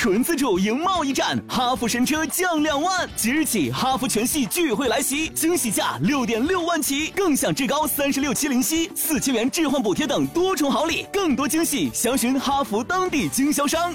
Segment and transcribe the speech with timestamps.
[0.00, 13.94] 纯自主赢贸易战，哈弗神车降两万，即日起哈弗全系聚会来袭，惊喜价六点六万起，更享至高三十六期零息、四千元置换补贴等多重好礼，更多惊喜详询哈弗当地经销商。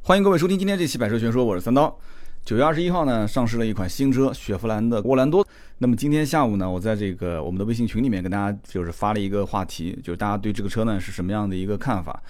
[0.00, 1.94] 欢迎各位收听今天这期《百车全说》，我是三刀。
[2.42, 5.46] 九月二十一号呢，上市了一款新车雪佛兰的沃兰多。
[5.76, 12.22] 那么今天下午呢，我在这个我们的微信群里面跟大家就是发了一个话题，就是大家对这个车呢是什么样的一个看法？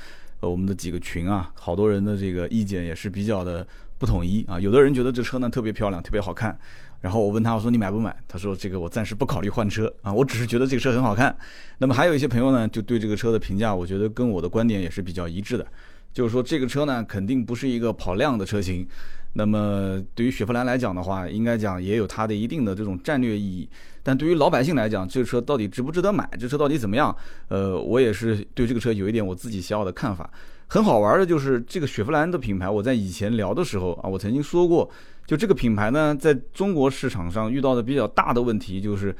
[0.42, 3.64] 呃，我们的几个群啊，好多人的这个意见也是比较的
[3.96, 4.58] 不统一啊。
[4.58, 6.58] 有的人觉得这车呢特别漂亮，特别好看。
[7.00, 8.14] 然后我问他，我说你买不买？
[8.26, 11.36] 他说这个我暂时不考虑换车啊，我只是觉得这个车很好看。
[11.78, 15.64] 那么还有一些朋友呢，就对这个车的评价，我觉得跟我的观点也是比较一致的。
[16.12, 18.86] 就是说，这个车呢，肯定不是一个跑量的车型。
[19.34, 23.68] 那么，对于雪佛兰来讲的话，应该讲也有它的一定的这种战略意义。
[24.02, 26.28] 但对于老百姓来讲，这个车到底值不值得买？
[26.38, 27.14] 这车到底怎么样？
[27.48, 30.28] 呃，我也是对这个车有一点我自己小小的看法。
[30.66, 34.90] 很好玩的就是这个雪佛兰的品牌，我在以前聊的时候啊，我曾经说过，
[35.26, 39.14] 就这个品牌呢，在中国市场上遇到的比较大的问题，就是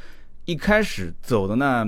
[0.46, 1.86] 一开始走的呢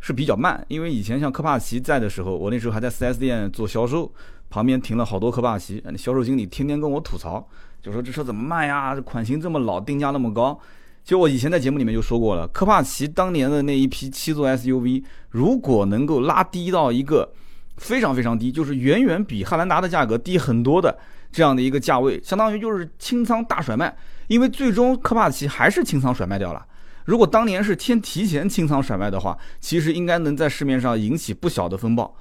[0.00, 0.64] 是比较慢。
[0.68, 4.12] 因为以前像科帕奇在的时候，我那时候还在 4S 店做销售。
[4.50, 7.44] 旁边停了好多科帕奇，那销售经理天天跟我吐槽，
[7.82, 8.94] 就说这车怎么卖呀？
[8.94, 10.56] 这款型这么老，定价那么高。
[11.04, 17.30] 其实我以前在节目里面就说过了，科帕奇当年的那一批七座 SUV，如果能够拉低到一个
[17.76, 20.98] 非常非常低，就是远远比汉兰达的价格低很多的
[21.30, 23.94] 这样的一个价位，相当于就是清仓大甩卖。
[24.28, 26.66] 因为最终科帕奇还是清仓甩卖掉了。
[27.04, 32.16] 如果当年是先提前清仓甩卖的话，其实应该能在市面上引起不小的风暴，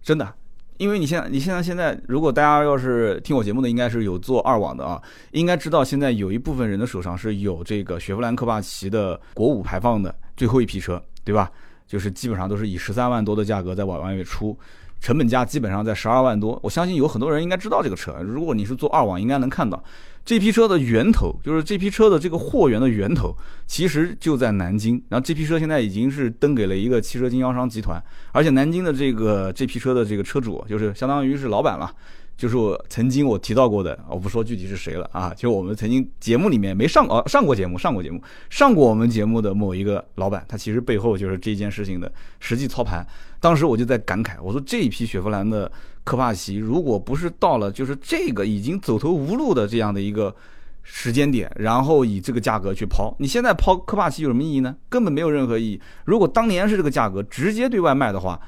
[0.00, 0.32] 真的。
[0.78, 5.00] 因为你现在，你现在现在，如果大家要是听我节目的，应该是有做二网的啊，
[5.32, 11.50] 应该知道现在有一部分人的手上是有这个雪佛兰科帕奇的国五排放的最后一批车，对吧？
[11.86, 14.56] 就是基本上都是以十三万多的价格在往外面出。
[15.00, 18.16] 成本价基本上在十二万多，我相信有很多人应该知道这个车。
[18.20, 19.80] 如果你是做二网，应该能看到
[20.28, 23.34] 这批车的源头，就是这批车的这个货源的源头，
[23.66, 25.02] 其实就在南京。
[25.08, 27.98] 然后这批车现在已经是登给了一个汽车经销商集团，
[28.32, 31.90] 而且南京的这个这批车的这个车主，就是相当于是老板了。
[32.38, 43.04] 就是我曾经我提到过的，我不说具体是谁了啊，就我们曾经节目里面没上哦上过节目上过节目上过我们节目的某一个老板，他其实背后就是这件事情的实际操盘。
[43.40, 45.70] 当时我就在感慨，我说这一批雪佛兰的
[46.04, 50.32] 科帕奇，如果不是到了就是这个已经走投无路的这样的一个
[50.84, 54.76] 时间点，然后以这个价格去抛，你现在抛科帕奇有什么意义呢？
[54.88, 55.80] 根本没有任何意义。
[56.04, 58.40] 如果当年是这个价格直接对外卖的话。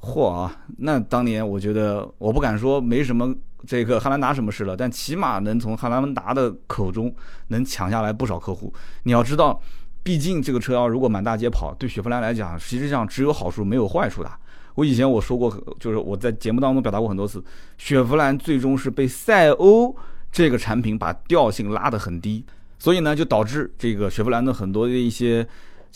[0.00, 0.56] 嚯啊！
[0.78, 3.34] 那当年我觉得我不敢说没什么
[3.66, 7.12] 这个汉兰达什么事了，但起码能从汉兰达的口中
[7.48, 8.72] 能抢下来不少客户。
[9.02, 9.60] 你要知道，
[10.04, 14.30] 毕竟这个车要如果满大街跑，对雪佛兰来讲实际上只有好处没有坏处的。
[14.74, 17.42] 我以前我说过，就是我在节目当中表达过很多次，
[17.78, 19.96] 雪佛兰最终是被赛欧
[20.30, 22.44] 这个产品把调性拉得很低，
[22.78, 25.44] 所以呢就导致这个雪佛兰的很多的一些。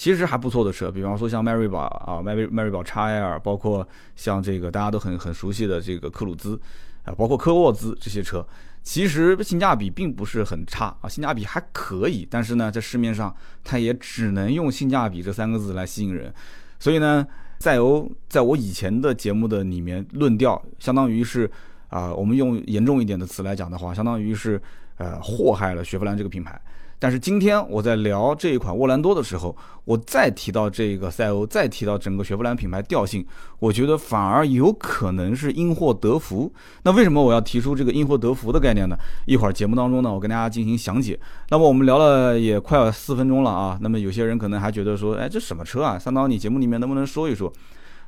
[0.01, 6.59] 其实还不错的车，比方说像迈锐宝啊，迈锐迈锐宝 x L，包括像这个大家都很很熟悉的这个科鲁兹，
[7.05, 8.43] 啊，包括科沃兹这些车，
[8.83, 12.27] 其实性价比并不是很差啊，性价比还可以。
[12.31, 16.33] 但是呢，在市面上它也只能用性价比这三个字来吸引人。
[16.79, 17.27] 所以呢，
[17.59, 21.51] 赛欧在我以前的节目的里面论调，相当于是
[21.89, 24.59] 啊，我们用严重一点的词来讲的话，相当于是
[24.97, 26.59] 呃祸害了雪佛兰这个品牌。
[27.01, 29.57] 但是今天我在聊这一款沃兰多的时候，
[29.87, 33.27] 我再提到这个赛欧，再提到整个雪佛兰品牌调性，
[33.59, 36.53] 我觉得反而有可能是因祸得福。
[36.83, 38.95] 那为什么我要提出这个因祸得福的概念呢？
[39.27, 41.19] 一会儿节目当中呢，我跟大家进行详解。
[41.49, 43.79] 那么我们聊了也快四分钟了啊。
[43.81, 45.99] 那么有些人可能还觉得说，哎，这什么车啊？
[45.99, 47.51] 三刀，你节目里面能不能说一说？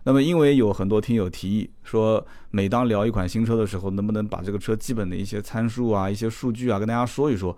[0.04, 7.56] 那么因为有很多听友提议说，每当聊一款新车的时候，能不能把这个车基本的一些参数啊、一些数据啊跟大家说一说？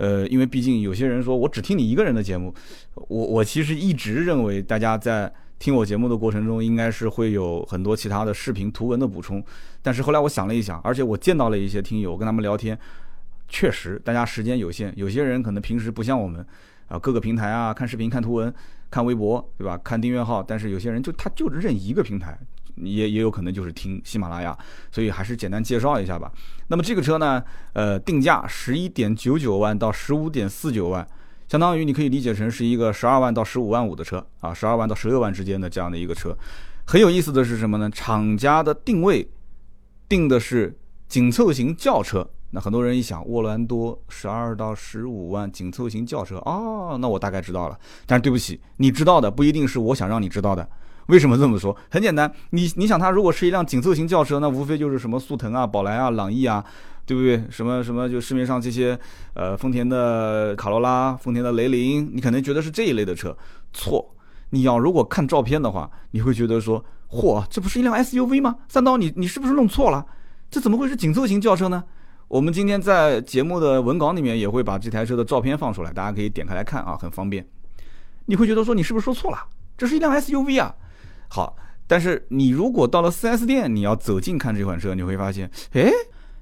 [0.00, 2.54] 呃，因为毕竟有些人说我只听你一个人的节目，
[2.94, 9.44] 我我其实一直认为大家在听我节目的过程中，应该是会有很多其他的视频图文的补充。
[9.82, 12.78] 但是后来我想了一想，而且我见到了一些听友，跟他们聊天，
[13.46, 16.42] 确实大家时间有限，有些人可能平时不像我们
[16.88, 18.50] 啊，各个平台啊看视频、看图文、
[18.90, 19.78] 看微博，对吧？
[19.84, 22.38] 看订阅号，但是有些人就他就认一个平台。
[22.76, 24.56] 也也有可能就是听喜马拉雅，
[24.90, 26.30] 所以还是简单介绍一下吧。
[26.68, 31.06] 那么这个车呢，呃，定价十一点九九万到十五点四九万，
[31.48, 36.36] 相当于你可以理解成是一个十二万到十五万五的车啊，十二万到十六万之间的这样的一个车。
[36.86, 37.88] 很有意思的是什么呢？
[37.90, 39.28] 厂家的定位
[40.08, 40.76] 定的是
[41.08, 42.28] 紧凑型轿车。
[42.52, 47.78] 那很多人一想，沃兰多十二到十五万紧凑型轿车哦，那我大概知道了。
[48.06, 50.68] 但是对不起，你知道的不一定是我想让你知道的。
[51.10, 51.76] 为什么这么说？
[51.90, 56.64] 很简单，你你想它如果是一辆紧凑型轿车，那无非就是什么速腾啊、宝来啊、朗逸啊，
[57.04, 57.44] 对不对？
[57.50, 58.98] 什么什么就市面上这些
[59.34, 63.36] 呃丰田的卡罗拉、丰田的雷凌，你可能觉得是这一类的车，
[63.72, 64.14] 错。
[64.50, 68.56] 你要如果看照片的话，你会觉得说，嚯，这不是一辆 SUV 吗？
[68.68, 70.06] 三刀，你你是不是弄错了？
[70.50, 71.82] 这怎么会是紧凑型轿车呢？
[72.28, 77.44] 我们今天在节目的文稿里面也会把这台车的照片放出来，大家可以点开来看啊，很方便。
[78.26, 79.38] 你会觉得说你是不是说错了？
[79.76, 80.72] 这是一辆 SUV 啊。
[81.32, 81.56] 好，
[81.86, 85.88] 但是你如果到了 4S 店，你要走近看这款车，你会发现，哎，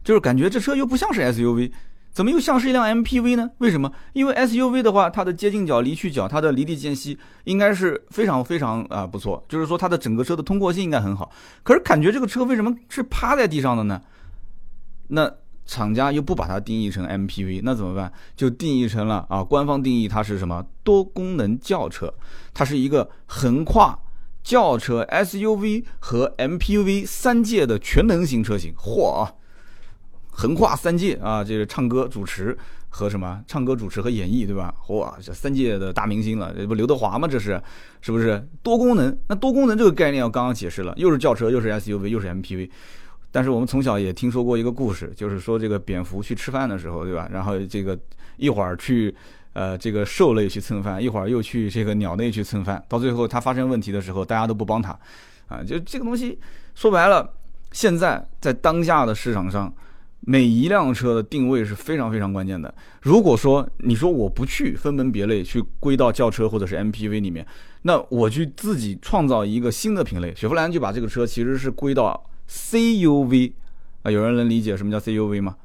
[0.03, 1.71] 就是感觉这车又不像是 SUV，
[2.11, 3.51] 怎么又像是一辆 MPV 呢？
[3.59, 3.93] 为什么？
[4.15, 11.31] 因为 SUV 的话，它的接近角、离去角、它的离地间隙应该是非常非常啊不错，就是说它的整个车的通过性应该很好。
[11.63, 14.01] 可是感觉这个车为什么是趴在地上的呢？
[15.09, 15.31] 那。
[15.71, 18.11] 厂家又不把它定义成 MPV，那怎么办？
[18.35, 22.11] 就定义成了啊，官方定义它是什么多功能轿车，
[22.55, 23.95] 它是一个横跨
[24.49, 28.73] 轿车、SUV 和 MPV 三界的全能型车型。
[28.79, 29.35] 嚯啊，
[30.31, 32.57] 横跨三界啊，这个唱歌、主持
[32.89, 33.45] 和什么？
[33.47, 34.75] 唱歌、主持和演绎，对吧？
[34.87, 37.29] 嚯，这三界的大明星了，这不刘德华吗？
[37.29, 37.63] 这是
[38.01, 39.15] 是不是多功能？
[39.29, 42.71] 那多功能这个概念我刚刚解释了，又是轿车，又是 SUV，又是 MPV。
[43.31, 47.29] 但是我们从小也听说过一个故事，就是说这个蝙蝠去吃饭的时候，对吧？
[47.31, 47.99] 然后这个
[48.39, 49.15] 一会儿去，
[49.59, 54.97] 呃，这个兽类去蹭饭，一会儿又去这个鸟类去蹭饭，到最后它发生问题的时候，大家都不帮它，
[55.49, 56.39] 啊，就这个东西
[56.77, 57.29] 说白了，
[57.73, 59.75] 现在在当下的市场上，
[60.21, 62.73] 每一辆车的定位是非常非常关键的。
[63.03, 67.45] 如果说你说我不去分门别类去归到轿车或者是 MPV 里面，
[67.83, 72.25] 那我去自己创造一个新的品类，雪佛兰就把这个车其实是归到。
[72.49, 73.53] CUV
[74.05, 75.57] 啊，有人能理解什么叫 CUV 吗？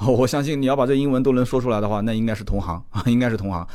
[0.08, 3.66] 我相信你要把这英文都能说出来的话，那应该是同行啊， 应该是同行。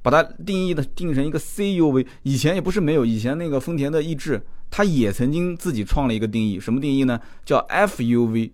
[0.00, 4.40] 把它定义的定成一个 CUV，以前也不是没有，以前那个丰田的逸致，
[4.70, 7.20] 它也曾经自己创了一个定义，什么定义呢？
[7.44, 8.50] 叫 FUV。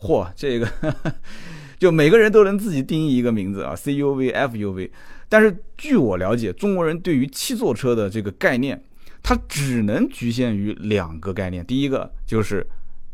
[0.00, 0.68] 嚯，这个
[1.78, 4.90] 就每个人都能自己定义一个名字啊，CUV、FUV。
[5.28, 8.82] 但是据我了解，中国人对于七座车的这个概念，
[9.22, 12.66] 它只能局限于两个概念，第一个就是。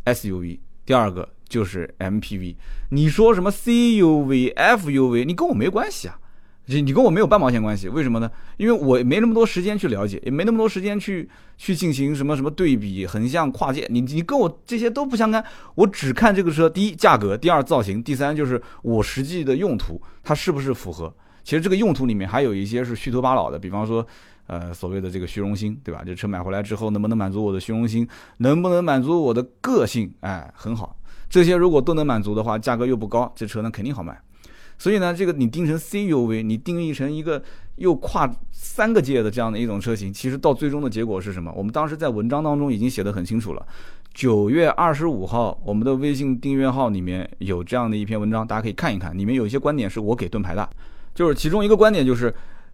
[0.04, 2.56] SUV，第二个就是 MPV。
[2.90, 6.18] 你说什么 CUV、FUV，你跟我没关系啊，
[6.66, 7.88] 你你跟我没有半毛钱关系。
[7.88, 8.30] 为什么呢？
[8.56, 13.86] 因为我没那么多时间去了解，也没那么多时间去去进行什么什么对比、横向、跨界。
[13.90, 15.44] 你你跟我这些都不相干。
[15.74, 21.14] 我只看这个车，第一价格，第二造型，第三就是我实际的用途，它是不是符合？
[21.44, 24.06] 其实这个用途里面还有一些是虚头巴脑的，比方说。
[24.48, 26.02] 呃，所谓的这个虚荣心，对吧？
[26.06, 28.08] 这车买回来之后，能不能满足我的虚荣心？
[28.38, 30.10] 能不能满足我的个性？
[30.20, 30.96] 哎，很好。
[31.28, 34.20] 这些如果都能满足的话，价格又不高，这车呢肯定好卖。
[34.78, 37.42] 所以呢，这个你定成 CUV，你定义成一个
[37.76, 41.52] 又跨三个界的这样的一种车型，其实到最终的结果是什么？
[41.56, 43.66] 我们当时在文章当中已经写得很清楚了。
[44.14, 50.68] 九月二十五号，我们的微信订阅号里面有这样的一篇文章，大家可以看一看，里面有一些观点是我给盾牌的，
[51.14, 52.32] 就是其中一个观点就是。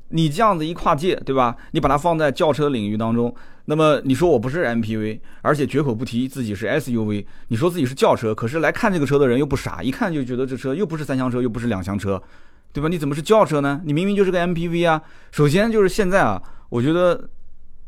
[0.09, 1.57] 你这样子一跨界，对吧？
[1.73, 3.35] 你把它放在轿车领域当中，
[3.65, 12.23] 那么你说我不是 MPV，而且绝口不提自己是 SUV，你说自己是轿车，可是来看这个车的人又不傻，一看就觉得这车又不是三厢车，又不是两厢车，
[12.73, 12.89] 对吧？
[12.89, 13.81] 你怎么是轿车呢？
[13.85, 15.03] 你明明就是个 MPV 啊！
[15.33, 17.29] 首先就是现在啊，我觉得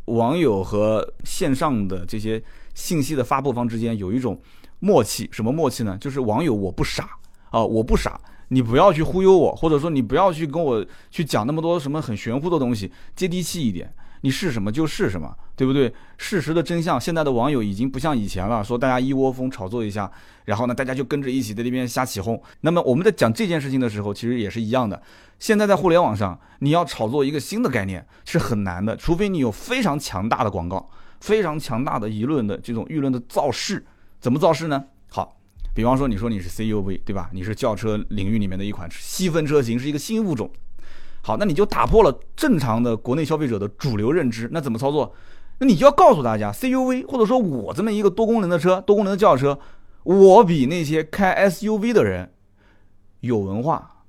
[0.06, 2.42] 网友和线上的这些
[2.74, 4.40] 信息的发布方之间有一种
[4.80, 5.96] 默契，什么默契呢？
[6.00, 7.10] 就是网友我不傻
[7.50, 8.20] 啊，我不傻。
[8.48, 13.92] 你不要去忽悠我，或者说你不要去跟我去讲那么多什么很玄乎的东西，接地气一点。
[14.22, 15.92] 你是什么就是什么，对不对？
[16.16, 20.10] 事实的真相，现在的网友已经不像以前了，说大家一窝蜂炒作一下，
[20.46, 22.40] 然后呢，大家就跟着一起在那边瞎起哄。
[22.62, 25.00] 那么我们在讲这件事情的时候，其实也是一样的。
[25.38, 30.88] 现在在互联网上，你要炒作一个新的概念是很难的，除非你有非常强大的广告，
[31.20, 33.84] 非常强大的舆论的这种舆论的造势。
[34.18, 34.86] 怎么造势呢？
[35.10, 35.36] 好
[35.76, 37.28] 比方说，你说你是 CUV，对吧？
[37.34, 40.50] 你是轿车领域里面的一款细分车型，是一个新物种。
[41.20, 44.48] 好，那你就打破了正常的国内消费者的主流认知。
[44.52, 45.14] 那怎么操作？
[45.58, 49.58] 那你就要告诉大家，CUV 或者说我这么一个多功能的车，多功能的轿车，
[50.04, 52.32] 我比那些开 SUV 的人
[53.20, 54.04] 有文化，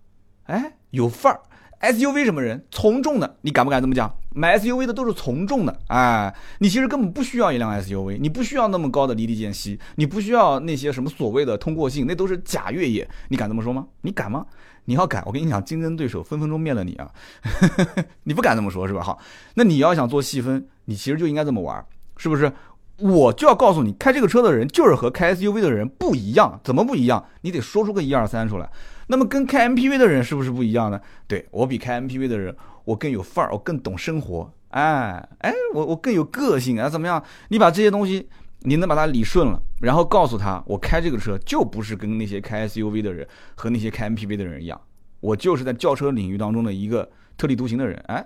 [0.45, 1.41] 哎，有范儿。
[1.81, 2.65] SUV 什么人？
[2.71, 4.15] 从众的，你敢不敢这么讲？
[4.37, 13.07] 买 SUV 的都是从众的，哎，你其实根本不需要一辆 SUV，你不需要那么高的离地间隙，你不需要那些什么所谓的通过性，那都是假越野。
[13.29, 13.87] 你敢这么说吗？
[14.01, 14.45] 你敢吗？
[14.85, 17.09] 你要敢，我跟你讲，竞争对手分分钟灭了你啊！
[18.23, 19.01] 你不敢这么说，是吧？
[19.01, 19.17] 好，
[19.55, 21.83] 那你要想做细分，你其实就应该这么玩，
[22.17, 22.51] 是不是？
[22.99, 27.25] 我就要告诉你，开这个车的人就是和开 SUV 的人不一样，怎么不一样？
[27.41, 28.69] 你得说出个一二三出来。
[29.07, 30.99] 那么跟开 MPV 的人是不是不一样呢？
[31.27, 32.55] 对我比开 MPV 的人，
[32.87, 37.21] 我更有范儿，我更懂生活，哎哎，我我更有个性啊，怎么样？
[37.49, 38.29] 你把这些东西，
[38.59, 44.79] 你能把它理顺了，然后告诉他，我开这个车就不是跟那些开 SUV 的人和那些开 MPV 的人一样，
[45.19, 48.01] 我就是在轿车领域当中的一个特立独行的人。
[48.07, 48.25] 哎，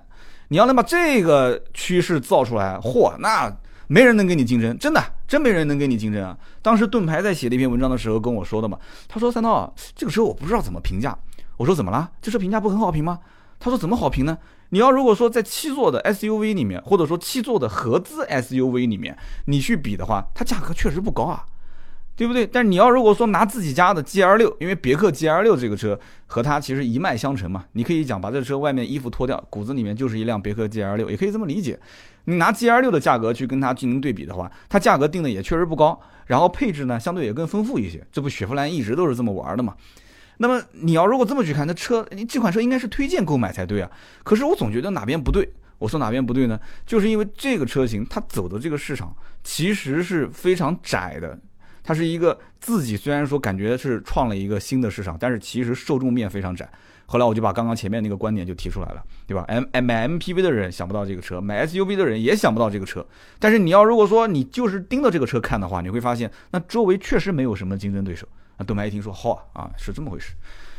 [0.50, 3.52] 你要能把这个趋势造出来，嚯，那
[3.88, 6.38] 没人能跟你竞争，真的，真没人能跟你竞争啊！
[6.62, 8.78] 当时盾牌在写那篇文章的时候跟我说的嘛，
[9.10, 11.18] 他说三刀，这个车我不知道怎么评价。
[11.58, 12.12] 我说怎么了？
[12.22, 13.20] 这车评价不很好评吗？
[13.62, 14.38] 他说怎么好评呢？
[14.70, 19.16] 你要如果说在七座的 SUV 里面，或者说七座的合资 SUV 里面，
[19.46, 21.46] 你去比的话，它价格确实不高啊，
[22.16, 22.48] 对不对？
[22.48, 31.80] 但是你要如果说拿自己家的 GL 六，因为别克 GL 六这个车和它其实一脉相承嘛，你可以讲把这车外面衣服脱掉，骨子里面就是一辆别克 GL 六，也可以这么理解。
[32.26, 38.02] 你拿 GL 六的价格去跟它进行对比的话，它价格定的也确实不高，然后配置呢相对也更丰富一些。
[38.12, 39.76] 这不雪佛兰一直都是这么玩的嘛。
[40.42, 43.90] 那么你要如果这么去看，那车你这款车应该是推荐购买才对啊。
[44.24, 45.48] 可是我总觉得哪边不对。
[45.78, 46.60] 我说哪边不对呢？
[46.86, 51.40] 就是因为这个车型它走的这个市场其实是非常窄的，
[51.84, 56.68] 它是一个自己虽然说感觉是创了一个新的市场，但是其实受众面非常窄。
[57.08, 63.06] 后来我就把刚刚前面那个观点就提出来了，对吧？M 买 MPV 的人想不到这个车，买 SUV 的人也想不到这个车。
[63.40, 68.28] 但是你要如果说你就是盯着这个车看的话，你会发现那周围确实没有什么竞争对手。
[68.58, 70.34] 啊盾牌一听说，好啊，是这么回事。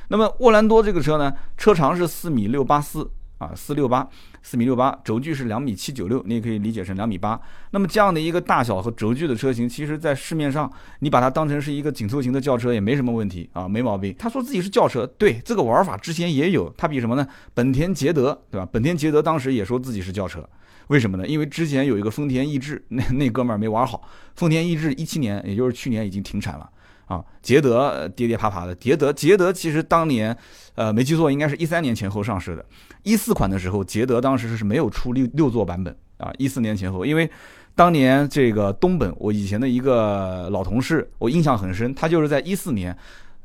[0.08, 4.06] 那么沃兰多这个车呢，车长是四米六八四啊，四六八，
[4.42, 7.40] 四米六八，轴距是两米七九六，你也可以理解成两米八。
[7.70, 14.14] 那么这样的一个大小和轴距的车型，其实在市面上，你把它当成是一个紧凑型的轿车也没什么问题啊，没毛病。
[14.18, 17.26] 他说自己是轿车，对这个玩法之前也有，他比什么呢？
[17.54, 18.68] 本田捷德，对吧？
[18.70, 20.46] 本田捷德当时也说自己是轿车，
[20.88, 21.26] 为什么呢？
[21.26, 24.02] 因为之前有一个丰田逸致，那那哥们儿没玩好，
[24.36, 26.68] 丰田逸致一七年，也就是去年已经停产了。
[27.12, 30.34] 啊，捷德跌跌爬爬的，捷德捷德其实当年，
[30.74, 32.64] 呃，没记错，应该是一三年前后上市的。
[33.02, 36.32] 一四款的时候，捷德当时是没有出六六座版本啊。
[36.38, 37.30] 一四年前后，因为
[37.74, 42.96] 当年这个东本，我以前的一个老同事，我印象很深，他就是在一四年，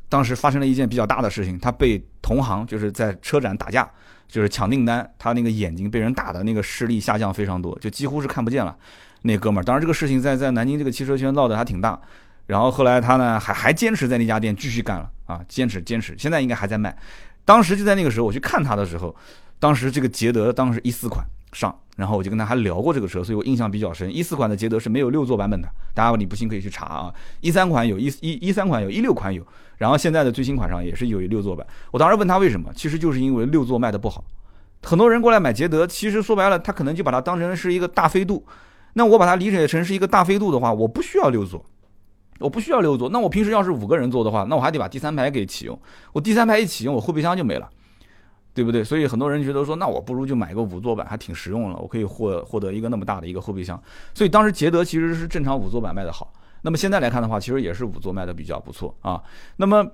[0.08, 3.90] 当时发生了一件比较大的事情，他被同行就是在车展打架，
[4.30, 8.74] 就是抢订单，他那个眼睛被人打的那个视力下降非常多，就几乎是看不见了。
[9.24, 12.00] 那哥们儿，当然这个事情在在南京这个汽车圈闹得还挺大。
[12.48, 16.98] 然后后来他呢还还坚持在那家店继续干了啊，坚持坚持，现在应该还在卖。
[17.46, 19.16] 当时就在那个时候我去看他的时候，
[19.60, 24.14] 当时这个捷德当时一四款上，然后我就跟他还聊过这个车，所以我印象比较深。
[24.14, 27.14] 一四款的捷德是没有六座版本的，大家你不信可以去查啊。
[27.42, 29.46] 一三款有一一一三款有一六款有，
[29.78, 31.66] 然后现在的最新款上也是有六座版。
[31.92, 34.24] 我当时问他为什么，其实就是因为六座卖的不好，
[34.84, 38.46] 很多人过来买捷德，其实说白了他可能就把它当成是一个大飞度，
[38.94, 41.66] 那我把它理解成是一个大飞度的话，我不需要六座。
[42.40, 45.80] 我不需要六座，那我平时要是五个人坐的话，那我还得把第三排给启用。
[46.14, 47.70] 我第三排一启用，我后备箱就没了，
[48.54, 48.84] 对不对？
[48.84, 53.82] 所以很多人觉得说，那我不如就买个五座版，还挺实用了，我可以获获得一个那么大的一个后备箱。
[54.14, 56.32] 所以当时捷德其实是正常五座版卖的好。
[56.64, 59.22] 那么现在来看的话，其实也是五座卖的比较不错啊。
[59.58, 59.86] 那么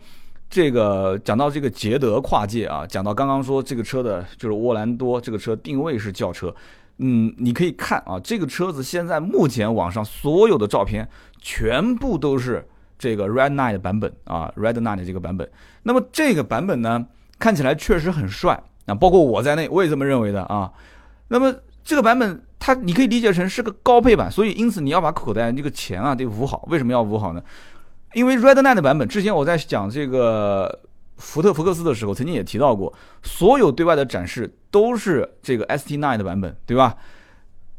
[0.49, 6.53] 这个讲到这个捷德跨界啊，讲到刚刚说这个车的就是沃兰多这个车定位是轿车。
[6.99, 11.07] 嗯，你可以看啊，这个车子现在目前网上所有的照片
[11.43, 15.47] 全部都是这个 Red Night 版本啊，Red Night 这个版本。
[15.83, 17.05] 那么这个版本呢，
[17.37, 20.73] 看起来确实很帅啊，包括我在内，我也这么认为的啊。
[21.27, 26.67] 那么这个版本它你可以理解成是个高配版，所以因此你要把口袋这个钱啊得捂好。
[26.71, 27.43] 为什么要捂好呢？
[28.13, 30.79] 因为 Red Night 版本之前我在讲这个。
[31.15, 36.95] 福特福克斯的时候，曾经也提到过，所有对外的展示都是这个 ST9 的版本，对吧？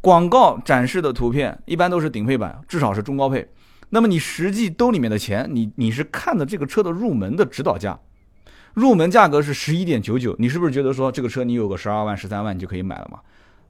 [0.05, 3.49] 广告展示的图片一般都是顶配版，至少是中高配。
[3.89, 7.99] 那么你实际兜里面的钱，你你是看的这个车的入门的指导价，
[8.75, 13.19] 入门价格是十一点九九，你是不是觉得说这个车你有个十二万、十三万你就可以买了嘛？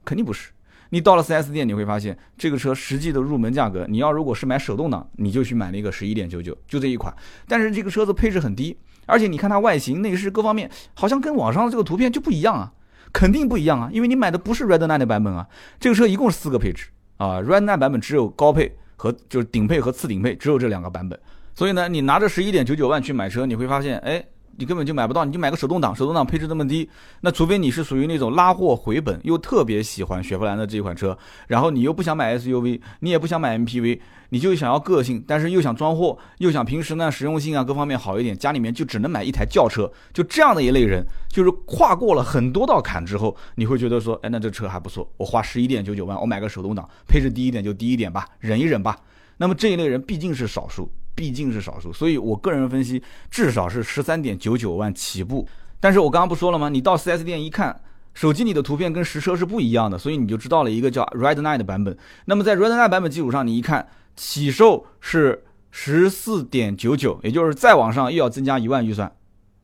[0.03, 0.51] 肯定不是。
[0.89, 7.15] 你到了 4S 店，你会发现这个车实际的入门价格，你要如果是买手动挡，你就去买那个十一点九九，就这一款。
[7.47, 8.77] 但是这个车子配置很低。
[9.05, 12.73] 而且你看它外形、内饰各方面，好像跟网上的这个图片就不一样啊，
[13.15, 15.47] 肯定不一样啊，因为你买的不是 Red Nine 的版本啊。
[15.79, 21.17] 这个车一共是四个配置啊，Red Nine 版本只有高配和就是顶配和次顶配，只有这两个版本。
[21.53, 24.21] 所以呢，你拿着十一点九九万去买车，你会发现，哎。
[24.57, 26.89] 你根本就买不到，你就买个手动挡，手动挡配置这么低，
[27.21, 48.97] 那除非你是属于那种拉货回本又特别喜欢雪佛兰的这款车，然后你又不想买 SUV，你也不想买 MPV，你就想要个性，但是又想装货，又想平时呢实用性啊各方面好一点，家里面就只能买一台轿车，就这样的一类人，就是跨过了很多道坎之后，你会觉得说，哎，那这车还不错，我花十一点九九万，我买个手动挡，配置低一点就低一点吧，忍一忍吧。
[49.37, 50.89] 那么这一类人毕竟是少数。
[51.15, 55.47] 毕竟是少数，所以我个人分析，至少是十三点九九万起步。
[55.79, 56.69] 但是我刚刚不说了吗？
[56.69, 57.81] 你到 4S 店一看，
[58.13, 61.97] 手机里的图片跟实车是不一样的，所以你就知道了一个叫 Red Night 的版本。
[62.25, 69.11] 那么在 Red Night 版本基础上，你一看起售是十四点九九，也就是再往上又要增加一万预算。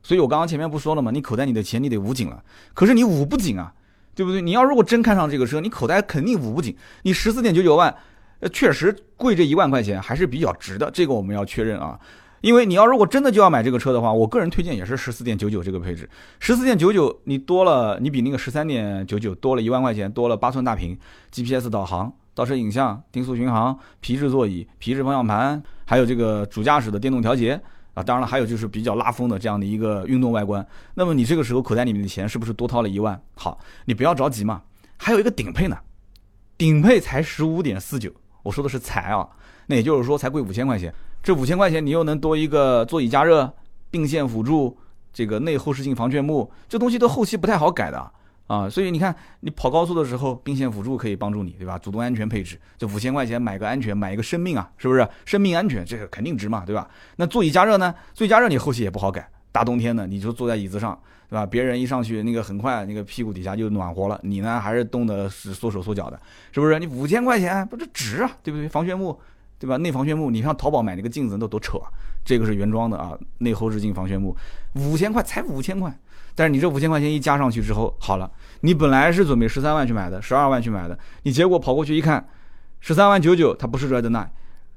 [0.04, 1.12] 所以我刚刚前面不说了吗？
[1.12, 2.44] 你口袋里的钱你得捂紧了，
[2.74, 3.74] 可是你捂不紧啊，
[4.16, 4.42] 对不对？
[4.42, 6.76] 你要如果真看上这个车，你口袋肯定捂不紧。
[7.04, 7.96] 你十四点九九万，
[8.42, 12.00] 呃，确实贵这一万块钱还是比较值的，这个我们要确认啊。
[12.42, 16.10] 因为你要如果真的就要买这个车的话，我个人推荐也是十四点九九这个配置。
[16.40, 20.98] 十四点九九，你多了，你比那个十三点九九多了一万块钱，多了八寸大屏
[21.32, 27.62] ，GPS 导航、倒车影像、定速巡航、皮质座椅、皮质方向盘，还有这个主驾驶的电动调节
[27.94, 28.02] 啊。
[28.02, 30.66] 当然了，还有就是比较拉风的这样的一个运动外观。
[30.96, 33.22] 那么你这个时候口袋里面的钱是不是多掏了一万？
[33.36, 34.64] 好，你不要着急嘛，
[34.98, 35.78] 还有一个顶配呢，
[36.58, 38.12] 顶配才十五点四九，
[38.44, 39.28] 我说的是才啊，
[39.68, 40.94] 那也就是说才贵五千块钱。
[41.24, 43.54] 这五千块钱，你又能多一个座椅加热、
[43.92, 44.76] 并线辅助、
[45.14, 48.12] 这个内后视镜防眩目，这东西都后期不太好改的
[48.48, 48.68] 啊。
[48.68, 51.78] 所以你看，你跑高速的时候，并线辅助可以帮助你，对吧？
[51.78, 55.08] 主动安全配置，这五千块钱买个安全，买一个生命啊，是不是？
[55.26, 56.90] 生命安全，这个肯定值嘛，对吧？
[57.18, 57.94] 那座椅加热呢？
[58.16, 61.00] 座椅加热你后期也不好改，大冬天的，你就坐在椅子上，
[61.32, 61.46] 对吧？
[61.48, 66.20] 别人一上去，那个很快那个屁股底下就暖和了，你呢还是冻得是缩手缩脚的，
[66.52, 66.78] 是不是？
[66.78, 68.70] 你五千块钱，不是值啊，对不对？
[68.70, 69.20] 防眩目。
[69.58, 69.78] 对吧？
[69.78, 71.88] 内防眩目，你上淘宝买那个镜子都多丑啊！
[72.26, 74.36] 这个是原装的啊，内后视镜防眩目，
[74.74, 75.96] 五千块才五千块，
[76.34, 78.28] 但是你这五千块钱一加上去之后，好了，
[78.62, 82.28] 你本来是准备十三万去买的，十二万去买的，你结果跑过去一看，
[82.80, 84.30] 十三万九九，它不是 Red Nine，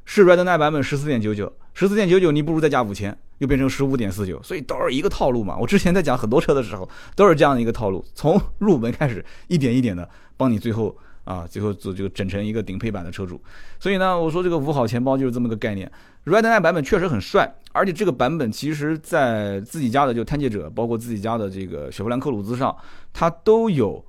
[0.05, 5.57] 是 Red Nine 版本十四点九九，十四点九九，你不如再加五千，又变成十五点四九，所以都是一个套路嘛。
[5.59, 10.97] 我之前在讲很多车的时候，都是这样的一个套路，从入门开始，一点一点的帮你最后。
[11.25, 13.41] 啊，最后就就整成一个顶配版的车主，
[13.81, 15.91] 所以呢，我说这个五好钱包就是这么个概念。
[16.27, 22.77] Red Nine 版本确实很帅，而且这个版本其实在自己家的就探界者，包括自己家的这个雪佛兰克鲁兹上，
[23.15, 24.05] 它都有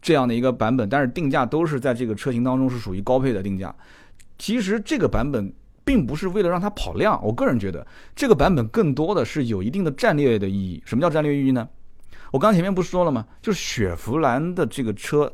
[0.00, 3.74] 这样的一个版本，但是定价都是在这个车型当中是属于高配的定价。
[4.40, 5.52] 其实这个版本
[5.84, 10.82] 并不是为了让它跑量，我个人觉得这个版本更多的是有一定的战略的意义。
[10.84, 11.68] 什么叫战略意义呢？
[12.32, 13.24] 我刚前面不是说了吗？
[13.40, 15.32] 就是雪佛兰的这个车。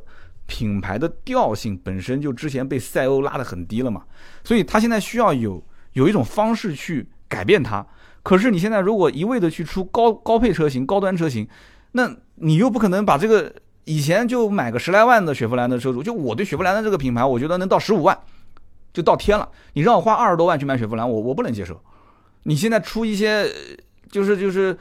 [0.48, 4.04] 品牌的调性本身就之前被赛欧拉得很低了嘛，
[4.44, 5.60] 所以它现在需要有
[5.94, 7.84] 有一种方式去改变它。
[8.22, 11.48] 可是你现在如果一味的去出高高配车型、高端车型，
[11.90, 13.52] 那你又不可能把这个
[13.86, 18.16] 以前就买个十来万的雪佛兰的车主，就我对雪佛兰的这个品牌，我觉得能到十五万
[18.96, 19.46] 就到天了。
[19.74, 21.78] 你让我花二十多万去买雪佛兰，我我不能接受。
[22.44, 23.46] 你现在出一些
[24.10, 24.76] 就是就是。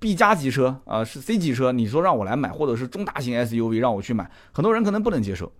[0.00, 5.52] B 加级车啊，是 C 级车，你说让我来买，或者是中大型 SUV 让我去买，很多人可能不能接受。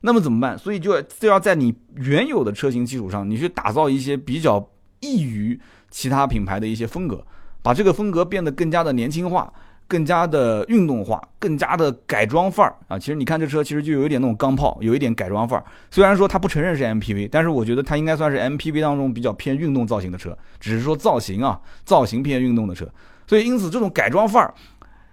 [0.00, 0.56] 那么怎么办？
[0.56, 4.66] 所以就就要在你原有的车型基础上，你去打造一些比较
[5.00, 7.22] 异于其他品牌的一些风格，
[7.62, 9.52] 把这个风格变得更加的年轻化，
[9.92, 12.98] 更加的运动化，更加的改装范儿啊。
[12.98, 15.64] 其实你看这车，其实就有一点那种钢炮，有一点改装范儿。
[15.90, 22.88] 虽然说它不承认是 MPV，但是我觉得它应该算是 MPV 当中比较偏运动造型的车，只是说造型啊，造型偏运动的车。
[23.26, 24.54] 所以，因此这种改装范儿，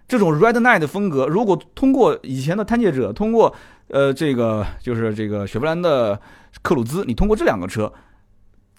[0.07, 3.53] 这种 Red Night 的风格，如果通过以前的探界者，通过
[3.89, 6.17] 呃这个就是这个雪佛兰的
[6.61, 7.91] 克鲁兹，你通过这两个车，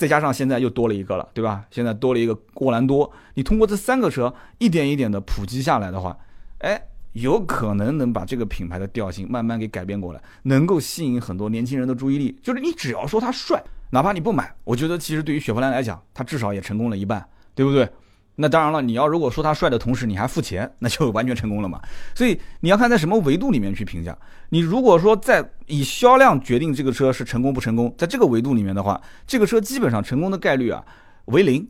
[0.01, 1.63] 再加上现在又多了一个了，对吧？
[1.71, 6.17] 现在多了一个沃兰多，你通过这三个车一点一点的普及下来的话，
[6.61, 6.83] 哎，
[7.13, 12.35] 有可能能把这个品牌的调性慢慢给改变过来，能够吸引很多年轻人的注意力。
[12.43, 17.23] 就是你只要说它帅，哪怕你不买，我觉得其实对于雪佛兰来讲，它至少也成功了一半，
[17.55, 17.87] 对不对？
[18.41, 21.79] 那当然了，你要如果说他帅的同时你还付钱，那就完全成功了嘛。
[22.15, 24.17] 所以你要看在什么维度里面去评价。
[24.49, 30.83] 你如果说在以销量决定这个车是成功不成功，在这个维度里面的话，这个车基本上成功的概率啊
[31.27, 31.69] 为零，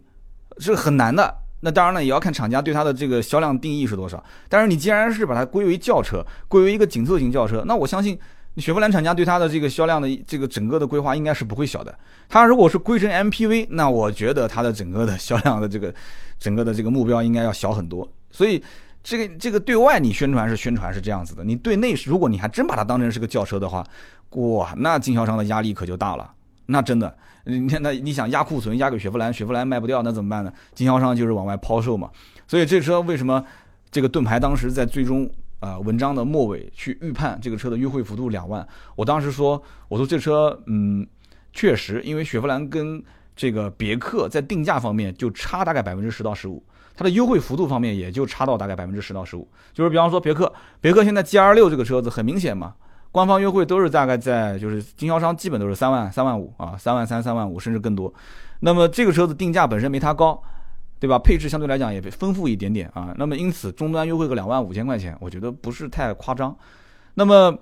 [0.59, 1.37] 是很难的。
[1.61, 4.23] 那当然了，也要看厂家对它的这个销量定义是多少。
[4.49, 8.19] 但是你既然是把它归为轿车，归为一个紧凑型轿车，那我相信。
[8.57, 11.97] 雪佛兰厂家对它的这个销量的这个整个的规划应该是不会小的。
[12.29, 15.95] 它如果是归成 MPV，那我觉得它的整个的销量的这个
[16.41, 18.11] 整个的这个目标应该要小很多。
[18.33, 18.61] 所以
[19.05, 23.87] 这个这个对外你宣传是宣传是这样子的，你对内如果你还真把它当成是个轿车的话，
[24.31, 26.33] 哇，那经销商的压力可就大了。
[26.67, 30.53] 那真的，你看那你想压库存压给雪佛兰，雪佛兰卖不掉，那怎么办呢？
[30.75, 32.11] 经销商就是往外抛售嘛。
[32.49, 33.45] 所以这车为什么
[33.93, 35.31] 这个盾牌当时在最终？
[35.61, 38.67] 啊，文章的末尾去预判这个车的优惠幅度两万。
[38.97, 41.07] 我当时说，我说这车，嗯，
[41.53, 43.05] 确实，因为雪佛兰跟
[43.41, 46.63] 这个别克在定价方面就差大概百分之十到十五，
[46.95, 49.49] 它的优惠幅度方面也就差到大概百分之十到十五。
[49.73, 52.75] 就是比方说别克，别克现在 G R 六这个车子很明显嘛，
[53.11, 58.13] 官方优惠都是大概在就是经销商基本都是三万三万五啊，三万三三万五甚至更多。
[58.61, 60.39] 那么这个车子定价本身没它高。
[61.01, 61.19] 对吧？
[61.19, 63.15] 配置相对来讲也丰富一点点啊。
[63.17, 66.55] 那么因此终端优惠个两万五千块钱，我觉得不是太夸张。
[67.15, 67.59] 那么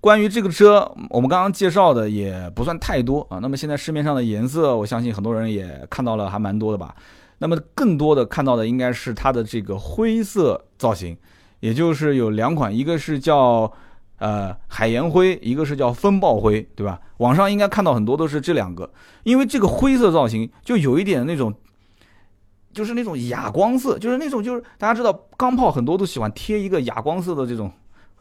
[0.00, 3.40] 关于这个车，我们刚刚介绍的也不算太多啊。
[3.40, 6.94] 那么现在市面上的颜色，我相信很多人也看到了，还蛮多的吧。
[7.38, 11.16] 那么更多的看到的应该是它的这个灰色造型，
[11.60, 13.72] 也就是有两款，一个是叫
[14.18, 17.00] 呃海盐灰，一个是叫风暴灰，对吧？
[17.16, 18.88] 网上应该看到很多都是这两个，
[19.24, 21.52] 因为这个灰色造型就有一点那种，
[22.72, 27.72] 就是那种哑光色，就是那种就是大家知道钢炮很多都喜欢贴一个哑光色的这种。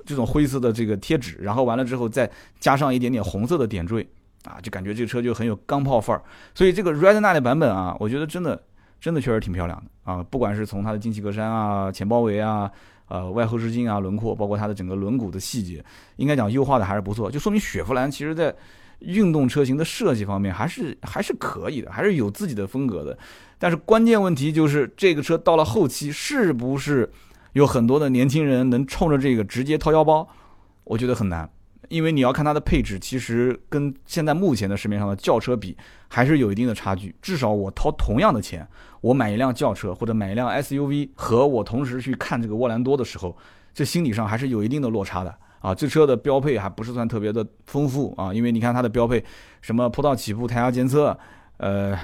[0.08, 2.30] 这种灰色的这个贴纸，然后完了之后再
[2.62, 4.08] 加上一点点红色的点缀，
[4.46, 6.24] 啊，就感觉这车就很有钢炮范儿。
[6.56, 8.63] 所以这个 Red Night 版本啊，我觉得真的
[9.02, 12.72] 真的确实挺漂亮的啊，不管是从它的进气格栅啊、前包围啊、
[13.10, 15.84] 呃外后视镜啊、轮廓，包括它的整个轮毂的细节，
[16.15, 18.56] 应该讲优化的还是不错，就说明雪佛兰其实在
[19.00, 23.17] 运动车型的设计方面还是还是可以的，还是有自己的风格的。
[23.60, 27.12] 但是关键问题就是这个车到了后期是不是？
[27.54, 30.28] 有很多的年轻人能冲着这个直接掏腰包，
[30.84, 31.50] 我觉得很难，
[31.90, 35.76] 因为你要看它的配置，其实跟现在目前的市面上的轿车比，
[36.08, 37.16] 还是有一定的差距。
[37.22, 38.68] 至少我掏同样的钱，
[39.02, 43.36] 我买一辆轿车或者买一辆 SUV，和我同时去看这个沃兰多的时候，
[43.74, 45.74] 这心理上还是有一定的落差的啊。
[45.74, 49.24] 这车的标配还不是算特别的丰富啊，因为你看它的标配，
[49.62, 51.18] 什么坡道起步、胎压监测，
[51.58, 51.96] 呃，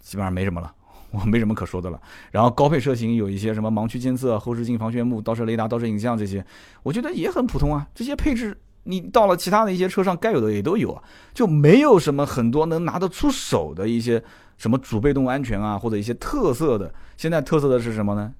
[0.00, 0.72] 基本上没什么了。
[1.12, 2.00] 我没什么可说的了。
[2.30, 6.44] 然后高配车型有一些什么盲区监测、后视镜防眩目、倒车雷达、倒车影像这些，
[6.82, 7.86] 我觉得也很普通啊。
[7.94, 14.22] 这些配置你到了其他的一些车上该有的也都有啊，就没有什么很多能拿得出手的一些
[14.58, 16.92] 什么主被动安全啊，或者一些特色的。
[17.16, 18.32] 现在特色的是什么呢？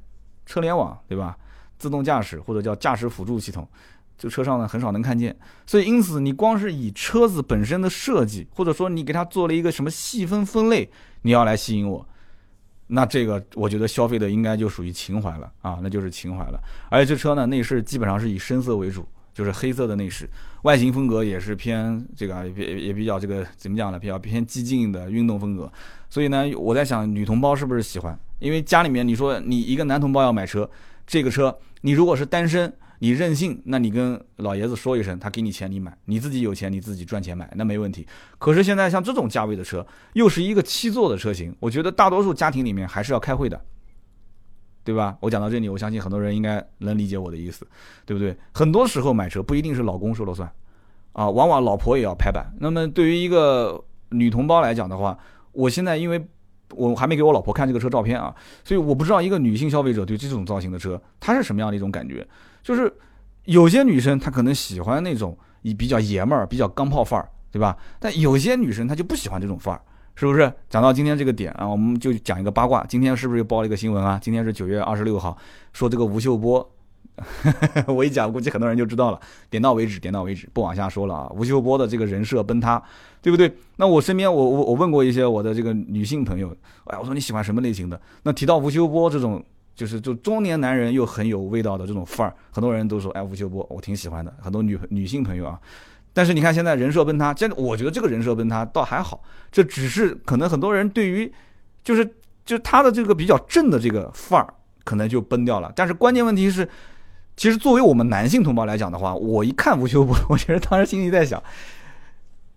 [0.44, 1.36] 车联网对吧？
[1.78, 3.68] 自动驾驶或者叫驾驶辅助系统，
[4.16, 5.36] 这车上呢很少能看见。
[5.66, 10.90] 所以因此你光是以车子本身的设计，或者说你给它做了一个什么细分分类，
[11.22, 12.06] 你要来吸引我。
[12.94, 16.60] 那这个我觉得消费的应该就属于情怀了啊，那就是情怀了。
[16.90, 20.28] 而且这车呢，内饰基本上是以深色为主，就是黑色的内饰，
[20.64, 23.98] 外形风格也是偏这个也也比较这个怎么讲呢？
[23.98, 25.72] 比较偏激进的运动风格。
[26.10, 28.18] 所以呢，我在想女同胞是不是喜欢？
[28.38, 30.68] 因为家里面你说你一个男同胞要买车，
[31.06, 32.72] 这个车你如果是单身。
[33.02, 38.06] 你任性，那你跟老爷子说一声，他给你钱，你买，你自己有钱，你自己赚钱买，那没问题。
[38.38, 43.60] 可是现在像这种价位的车，又是一个七座的车型，我觉得大多数家庭里面还是要开会的，
[44.84, 45.18] 对吧？
[45.18, 47.66] 我讲到这里，我相信很多人应该能理解我的意思，
[48.06, 48.36] 对不对？
[48.54, 50.48] 很多时候买车不一定是老公说了算，
[51.10, 52.54] 啊，往往老婆也要拍板。
[52.60, 55.18] 那么对于一个女同胞来讲的话，
[55.50, 56.24] 我现在因为
[56.74, 62.26] 我还没给我老婆看这个车照片啊，所以我不知道一个女性消费者对这种造型的车，她是什么样的一种感觉。
[62.62, 62.92] 就是
[63.44, 67.76] 有些女生她可能喜欢那种以比较爷们儿、比较钢炮范儿，对吧？
[67.98, 69.80] 但有些女生她就不喜欢这种范儿，
[70.14, 70.52] 是不是？
[70.68, 72.84] 讲到今天这个点啊，我们就讲一个八卦。
[72.86, 74.18] 今天是不是又报了一个新闻啊？
[74.22, 75.36] 今天是九月二十六号，
[75.72, 76.70] 说这个吴秀波，
[77.86, 79.20] 我一讲估计很多人就知道了。
[79.50, 81.32] 点到为止，点到为止，不往下说了啊。
[81.34, 82.82] 吴秀波的这个人设崩塌，
[83.20, 83.52] 对不对？
[83.76, 86.54] 那我身边我我我问过一些我的这个女性朋友，
[86.84, 88.00] 哎，我说你喜欢什么类型的？
[88.22, 89.44] 那提到吴秀波这种。
[89.74, 95.58] 就是就中年男人又很有味道的这种范儿，很多人都说哎吴秀波我挺喜欢的，很多女女性朋友啊。
[96.12, 101.32] 但是你看现在人设崩塌，现在我觉得这个人设崩塌倒还好，这只是可能很多人对于
[101.82, 102.06] 就是
[102.44, 104.54] 就他的这个比较正的这个范儿
[104.84, 105.72] 可能就崩掉了。
[105.74, 106.68] 但是关键问题是，
[107.36, 111.42] 其实作为我们男性同胞来讲的话，我一看吴秀波， 我觉得当时心里在想，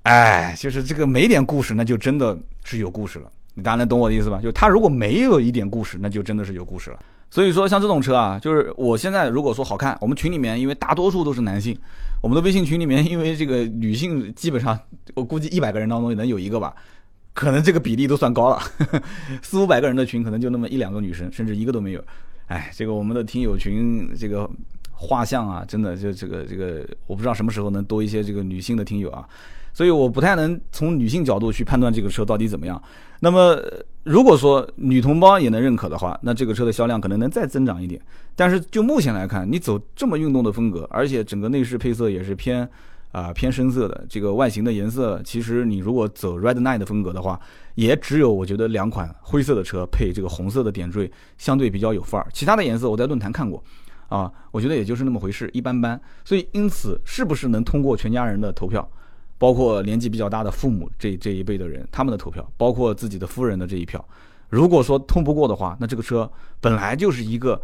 [0.03, 3.31] 哎，就是这个没点故事，那就真的是有故事了。
[3.53, 4.39] 你大家能懂我的意思吧？
[4.43, 6.99] 就他如果没有一点故事，那就真的是有故事了。
[7.31, 11.77] 所以说，像这种车啊，就是我现在如果说好看，我们群里面因为大多数都是男性，
[12.21, 14.77] 我们的微信群里面因为这个女性基本上，
[15.15, 16.75] 我估计一百个人当中能有一个吧，
[17.33, 18.61] 可能这个比例都算高了。
[19.41, 22.03] 四五百个人的群，可能就那么一两个女生，甚至一个都没有。
[22.47, 24.49] 哎，这个我们的听友群这个
[24.91, 29.27] 画像啊，真的就这个这个，我不知道什么时候能多一些这个女性的听友啊。
[29.73, 32.81] 所以我不太能从女性角度去判断这个车到底怎么样。
[33.19, 33.61] 那么
[34.03, 38.01] 如果说女同胞也能认可的话，那这个车的销量可能能再增长一点。
[38.37, 42.69] 但是就目前来看，你走这么运动的风格，而且整个内饰配色也是偏
[43.15, 47.39] 啊偏深色的，这个外形的颜色，其实你如果走 Red Night 的风格的话，
[47.75, 52.27] 也只有我觉得两款灰色的车配这个红色的点缀，相对比较有范儿。
[52.33, 53.63] 其他的颜色我在论坛看过，
[54.09, 55.97] 啊，我觉得也就是那么回事，一般般。
[56.25, 58.85] 所以因此，是不是能通过全家人的投票？
[59.37, 64.03] 包括年纪比较大的父母这这一辈的人，他们的投票，包括自己的夫人的这一票，
[64.49, 67.61] 如果说通不过的话，那这个车本来就是一个，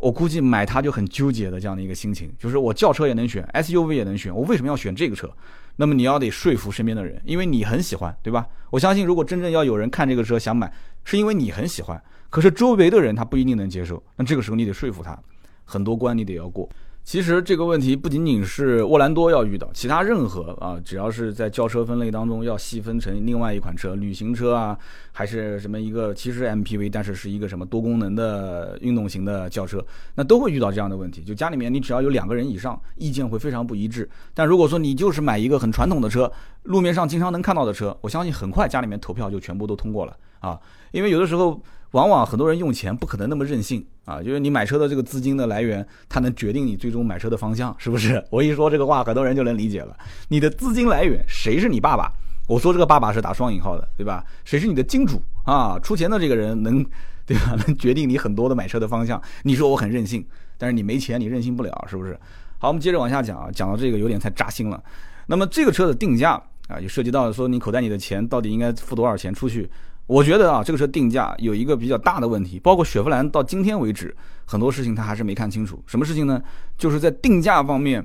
[0.00, 5.30] 我估计买它就很纠结的这样的一个心情，就是我轿车也能选，SUV 也能选，我为什么要选这个车？
[5.76, 8.46] 那么你要得说服身边的人，因为你很喜欢，对吧？
[8.70, 10.72] 我相信如果真正要有人看这个车想买，
[11.04, 15.18] 是因为你很喜欢，可是周围的人他不一定能接受，那这个时候你得说服他，
[15.64, 16.68] 很多关你得要过。
[17.10, 24.78] 其实这个问题不仅仅是沃兰多要遇到，其他任何啊，只要是在轿车分类当中要细分成另外一款车，旅行车啊，
[25.10, 31.20] 还是什么一个其实 MPV，但是是一个什么多功能的运动型的轿车，那都会遇到这样的问题。
[31.24, 34.08] 就家里面你只要有两个人以上，意见会非常不一致。
[34.32, 36.30] 但如果说你就是买一个很传统的车，
[36.62, 40.56] 路面上经常能看到的车，我相信很快家里面投票就全部都通过了啊，
[40.92, 41.60] 因为有的时候。
[41.92, 48.22] 往往很多人用钱不可能那么任性啊，就是你买车的这个资金的来源，它能决定你最终买车的方向，是不是？
[48.30, 49.96] 我一说这个话，很多人就能理解了。
[50.28, 52.12] 你的资金来源，谁是你爸爸？
[52.46, 54.24] 我说这个爸爸是打双引号的，对吧？
[54.44, 55.78] 谁是你的金主啊？
[55.82, 56.84] 出钱的这个人能，
[57.26, 57.56] 对吧？
[57.66, 59.20] 能决定你很多的买车的方向。
[59.42, 60.24] 你说我很任性，
[60.58, 62.18] 但是你没钱，你任性不了，是不是？
[62.58, 64.82] 好，我们接着往下讲啊，讲到这个有点太扎心了。
[65.26, 69.68] 那么这个车的定价啊，就涉及到说你口袋里的钱到底应该付多少钱出去。
[70.10, 74.12] 我觉得啊，这个车定价有一个比较大的问题，包括雪佛兰到今天为止，
[74.44, 75.80] 很多事情他还是没看清楚。
[75.86, 76.42] 什么事情呢？
[76.76, 78.04] 就是在定价方面，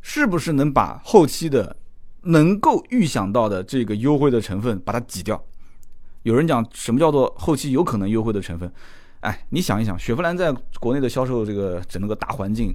[0.00, 1.76] 是不是能把后期的
[2.22, 5.42] 能够预想到的这个优惠的成分把它挤掉？
[6.22, 8.72] 有人讲什么叫做后期有可能优惠的成分？
[9.18, 12.72] 哎，你想一想，雪佛兰在国内的销售这个整个大环境，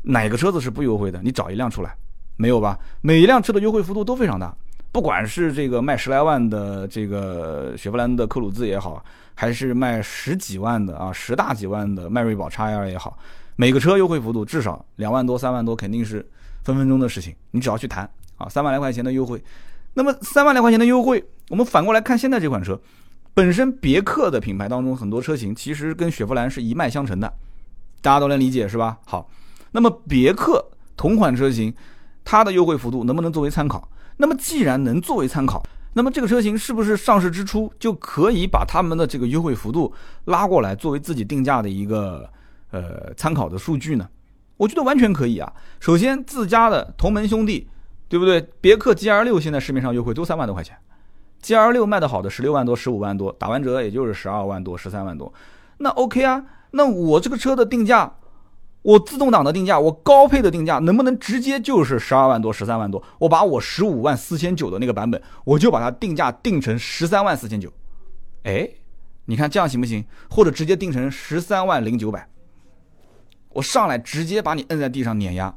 [0.00, 1.20] 哪个车子是不优惠的？
[1.22, 1.94] 你找一辆出来，
[2.36, 2.78] 没有吧？
[3.02, 4.56] 每一辆车的优惠幅度都非常大。
[4.96, 9.04] 不管是这个卖十来万的这个雪佛兰的科鲁兹也好，
[9.34, 13.18] 还是卖十几万的啊十大几万的迈锐宝 XL 也好，
[13.56, 16.26] 每个车优惠幅度至少两万多三万多，肯定是
[16.64, 17.36] 分分钟的事情。
[17.50, 19.38] 你只要去谈啊，三万来块钱的优惠，
[19.92, 22.80] 那么三万来块钱的优惠，我们反过来看现在这款车，
[23.34, 27.30] 本身别克的品牌当中很多车型其实跟雪佛兰是一脉相承的，
[28.00, 28.96] 大家都能理解是吧？
[29.04, 29.28] 好，
[29.72, 31.70] 那么别克同款车型，
[32.24, 33.86] 它的优惠幅度能不能作为参考？
[34.18, 39.92] 那么既然能作为参考，那么这个车型是不是上市之初就可以把他们的这个优惠幅度
[40.24, 42.28] 拉过来作为自己定价的一个
[42.70, 44.08] 呃参考的数据呢？
[44.56, 45.52] 我觉得完全可以啊。
[45.80, 47.68] 首先，自家的同门兄弟，
[48.08, 48.48] 对不对？
[48.60, 50.76] 别克 GL 六现在市面上优惠都三万多块钱
[51.42, 55.32] ，GL 六卖的好的十六万多、十五万多，打完折也就是十二万多、十三万多，
[55.78, 56.44] 那 OK 啊。
[56.70, 58.16] 那我这个车的定价。
[58.86, 63.02] 我自动挡的定价，我高配的定价能不能直接就是十二万多、十三万多？
[63.18, 67.68] 我把我十五万四千九的那个版本，我就把它定价定成十三万四千九。
[68.44, 68.68] 哎，
[69.24, 70.04] 你看这样行不行？
[70.30, 72.28] 或者直接定成十三万零九百？
[73.48, 75.52] 我上来直接把你摁在地上碾压，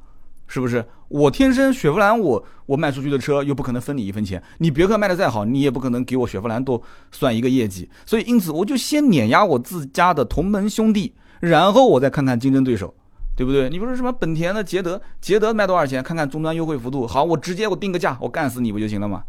[0.47, 0.83] 是不是？
[1.07, 4.41] 我天生雪佛兰，我我卖出去的车又不可能分你一分钱。
[4.57, 7.87] 你别克卖的再好，你也不可能给我雪佛兰多算一个业绩。
[8.07, 12.91] 所以因此，我就先碾压我自家的同门兄弟，然后我再看看竞争对手。
[13.39, 13.69] 对不对？
[13.69, 16.03] 你不是什么本田的捷德，捷德卖多少钱？
[16.03, 17.07] 看看终端优惠幅度。
[17.07, 19.23] 好，我直接我定个价，我干死你不就行了吗？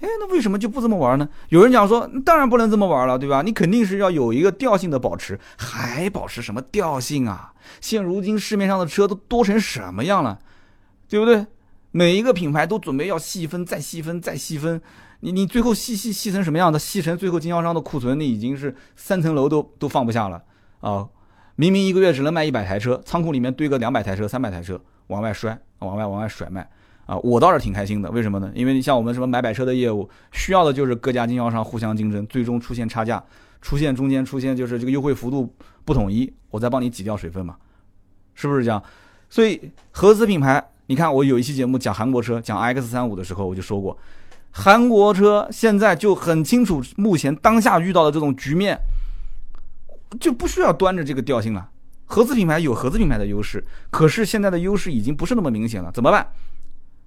[0.00, 1.28] 哎，那为什么就不这么玩呢？
[1.48, 3.42] 有人讲说，当然不能这么玩了，对吧？
[3.42, 7.52] 你肯定是要有一个调性的保持，还保持什么调性啊？
[7.80, 10.38] 现如今市面上的车都多成什么样了，
[11.08, 11.44] 对不对？
[11.90, 14.80] 每一个品牌都准备要细分，再细分，再细分。
[15.22, 16.78] 你你最后细细细成什么样的？
[16.78, 20.40] 细成最后经销商的库存，那已经是三层楼都都放不下了
[20.78, 21.08] 啊！
[21.60, 26.66] 明明一个月只能卖一百台车，仓库里面堆个两百台车、三百台车，往外摔，往外往外甩卖，
[27.04, 28.10] 啊，我倒是挺开心的。
[28.10, 28.50] 为什么呢？
[28.54, 33.22] 因为你像我们什么买百车的业务，需要的就是各家经销商互相竞争，最终出现差价，
[33.60, 37.56] 出现中间出现就是这个优惠幅度不统一，我再帮你挤掉水分嘛，
[38.34, 38.82] 是不是这样？
[39.28, 43.98] 所以合资品牌，你看我有一期节目讲韩国车，讲 X 三五的时候，我就说过，
[44.50, 48.80] 韩国车现在就很清楚目前当下遇到的这种局面。
[50.18, 51.68] 就不需要端着这个调性了。
[52.06, 56.26] 合资品牌有合资品牌的优势，可是现在的优势已经不是那么明显了，怎么办？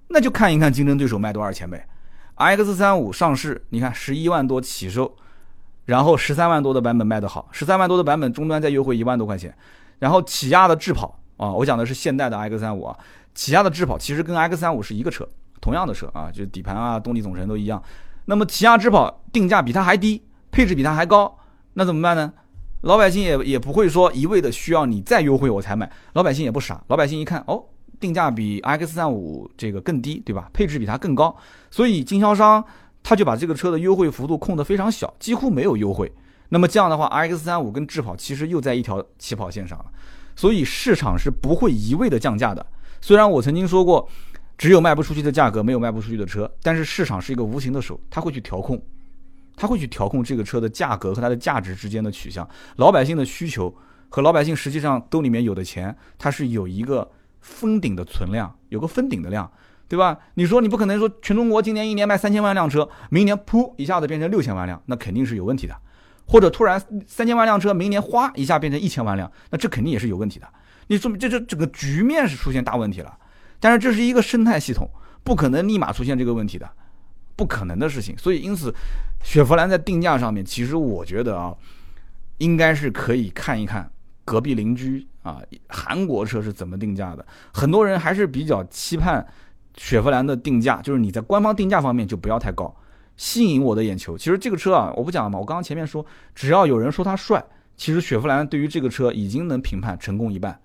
[0.08, 1.86] 那就看一看竞争对手卖多少钱呗。
[2.36, 5.14] X 三五上市，你看十一万多起售，
[5.84, 9.54] 然后十三万多的版本卖得好，十三万多的版本终端再优惠一万多块钱。
[9.98, 12.98] 然后起亚的智跑啊，我讲的是现代的 X 三五啊，
[13.34, 15.28] 起亚的智跑其实跟 X 三五是一个车，
[15.60, 17.82] 同样的车啊，就是底盘啊、动力总成都一样。
[18.24, 21.38] 那么起亚智跑定价比它还低，配置比它还高，
[21.74, 22.32] 那怎么办呢？
[22.84, 27.64] 老百姓也也不会说一味的需要你再优惠我才买，老百姓也不傻，老百姓一看哦，
[27.98, 30.50] 定价比 X 三五这个更低，对吧？
[30.52, 31.34] 配置比它更高，
[31.70, 32.62] 所以经销商
[33.02, 36.12] 他就把这个车的优惠幅度控得非常小，几乎没有优惠。
[36.50, 39.86] 那么这样的话，X 三五跟智跑其实又在一条起跑线上了，
[40.36, 42.64] 所以市场是不会一味的降价的。
[43.00, 44.06] 虽然我曾经说过，
[44.58, 48.78] 只有卖不出去的价格，没有卖不出去的车，但是市场是一个无形的手，它会去调控。
[49.56, 53.74] 他会去调控这个车的价格和它的价值之间的取向，老百姓的需求
[54.08, 59.50] 和老百姓实际上兜里面有的钱，它是有一个封顶的存量，有个封顶的量，
[59.88, 60.18] 对吧？
[60.34, 65.74] 你说你不可能说全中国今年一年卖三千万辆车，明年噗一下子变成六千万辆，那肯定是有问题的；
[66.26, 70.48] 或者突然三千万辆车，明年哗一下变成一千万辆，那这肯定也是有问题的。
[70.88, 73.16] 你说明这这整个局面是出现大问题了。
[73.60, 74.90] 但是这是一个生态系统，
[75.22, 76.70] 不可能立马出现这个问题的，
[77.36, 78.16] 不可能的事情。
[78.18, 78.74] 所以因此，
[79.22, 81.54] 雪佛兰在定价上面，其实我觉得啊，
[82.38, 83.90] 应该是可以看一看
[84.24, 87.24] 隔壁邻居啊韩国车是怎么定价的。
[87.52, 89.26] 很多人还是比较期盼
[89.76, 92.74] 雪佛兰的定价，就是你在官方定价方面就不要太高。
[93.16, 94.18] 吸引我的眼球。
[94.18, 95.38] 其实这个车啊，我不讲了嘛。
[95.38, 97.44] 我刚刚前面说，只要有人说它帅，
[97.76, 100.58] 其实雪佛兰对于这个车已经能评判成功一半。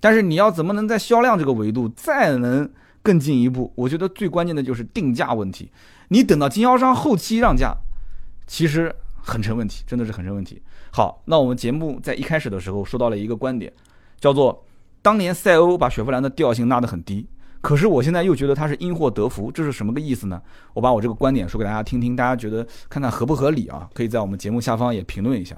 [0.00, 2.70] 但是你要怎么能在销量这个维度再能
[3.02, 3.72] 更进一步？
[3.74, 5.70] 我觉得最关键的就是定价问题。
[6.14, 7.76] 你等到经销商后期让价，
[8.46, 10.62] 其实很成问题，真的是很成问题。
[10.92, 13.72] 好，那我们节目在一开始的时候说到了一个观点，
[14.20, 14.64] 叫做
[15.02, 17.26] 当年赛欧把雪佛兰的调性拉得很低。
[17.60, 20.40] 可是我现在又觉得它是因祸得福，这是什么个意思呢？
[20.72, 23.90] 我把我这个观点说给大家听听，大家觉得看看合不合理啊？
[23.92, 25.56] 可以在我们节目下方也评论一下。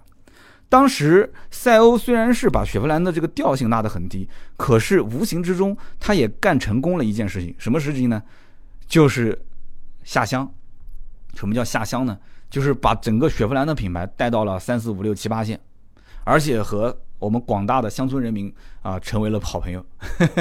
[0.71, 8.23] 当时赛欧虽然是把雪佛兰的这个调性拉得很低，可是无形之中他也干成功了一件事情，什么事情呢？
[8.89, 9.39] 就是
[10.07, 10.51] 下乡。
[11.35, 12.17] 什么叫下乡呢？
[12.49, 15.61] 就是把整个雪佛兰的品牌带到了三四五六七八线，
[16.25, 16.97] 而且和。
[17.19, 19.83] 我们广大的乡村人民啊，成为了好朋友，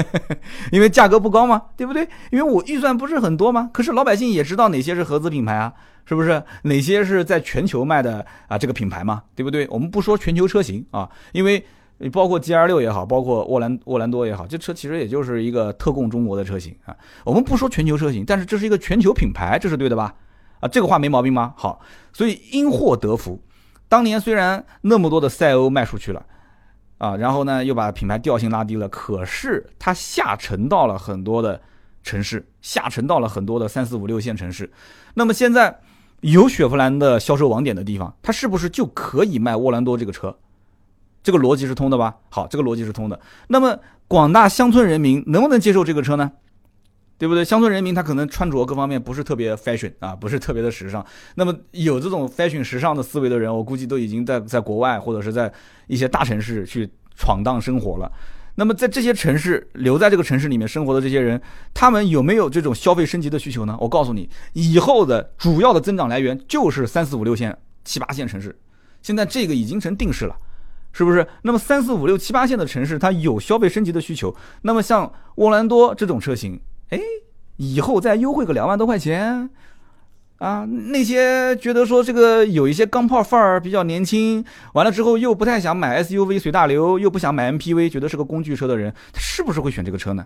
[0.70, 2.06] 因为价格不高嘛，对不对？
[2.30, 5.72] 因为我预算不是很多嘛，可是老百姓也知道哪些是合资品牌啊，
[6.04, 6.44] 是不是？
[6.64, 8.58] 哪些是在全球卖的啊？
[8.58, 9.66] 这个品牌嘛，对不对？
[9.70, 11.64] 我们不说全球车型啊，因为
[11.98, 16.96] 你包括 G R 六也好，包括沃兰沃兰多也好，这车其实也就是一个特供中国的车型啊。
[17.24, 20.14] 我们不说全球车型，但是这是一个全球品牌，这是对的吧？
[20.60, 21.54] 啊，这个话没毛病吗？
[21.56, 21.80] 好，
[22.12, 23.40] 所以因祸得福，
[23.88, 26.24] 当年虽然那么多的赛欧卖出去了。
[26.98, 31.60] 啊，然后呢，又把品牌调性拉低了，可是它下沉到了很多的
[32.02, 34.72] 城市，下沉到了很多的三四五六线城市。
[35.12, 35.78] 那么现在
[36.22, 40.34] 有雪佛兰的销售网点的地方，它是不是就可以卖沃兰多这个车？
[41.26, 42.14] 这个逻辑是通的吧？
[42.28, 43.18] 好，这个逻辑是通的。
[43.48, 46.30] 那么广大乡村人民能不能接受这个车呢？
[47.18, 47.44] 对不对？
[47.44, 51.04] 乡村人民他可能穿着各方面不是特别 fashion 啊，不是特别的时尚。
[51.34, 55.52] 那么有这种 fashion 时尚的思维的人，我估计都已经在在国外或者是在
[55.88, 58.08] 一些大城市去闯荡生活了。
[58.54, 61.42] 那么在这些城市留在这个城市里面生活的这些人，
[61.74, 63.76] 他们有没有这种消费升级的需求呢？
[63.80, 68.56] 我告诉你，以后的主要的增长来源就是三四五六线、七八线城市。
[69.02, 70.36] 现在这个已经成定势了，
[70.96, 71.26] 是不是？
[71.42, 74.34] 那么三四五六七八线的城市，它有消费升级的需求。
[74.62, 76.58] 那么像沃兰多这种车型。
[76.88, 76.98] 哎，
[77.56, 79.50] 以后再优惠个两万多块钱，
[80.38, 90.24] 啊，那些觉得说这个有一些钢炮范儿比较年轻，完了之后又不太想买 SUV 随大流，又不想买 MPV，觉得是个工具车的人，他是不是会选这个车呢？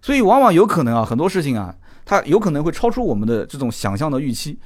[0.00, 1.74] 所以往往有可能啊，很多事情啊，
[2.06, 4.58] 它有可能会超出我们的这种想象的预期。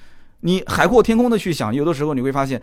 [0.42, 2.60] 你海阔天空的去想，有的时候你会发现，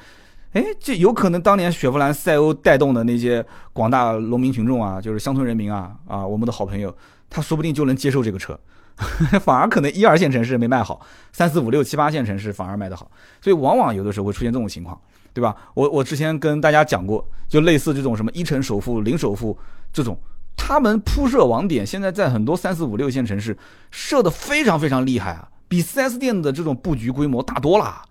[0.58, 6.91] 哎，这有可能当年雪佛兰赛欧带动的那些广大农民群众啊，就是乡村人民啊，啊，我们的好朋友。
[7.30, 8.60] 他说不定就能接受这个车，
[9.43, 11.00] 反而可能一二线城市没卖好，
[11.32, 15.00] 三四五六七八线城市反而卖得好，所以往往有的时候会出现这种情况，
[15.32, 15.56] 对吧？
[15.76, 19.56] 我我之前跟大家讲过，就类似这种什么一成首付、零首付
[19.93, 20.17] 这种，
[20.56, 23.56] 他们铺设网点，现在在很多三四五六线城市
[23.91, 28.02] 设的非常非常厉害啊，比 4S 店的这种布局规模大多了。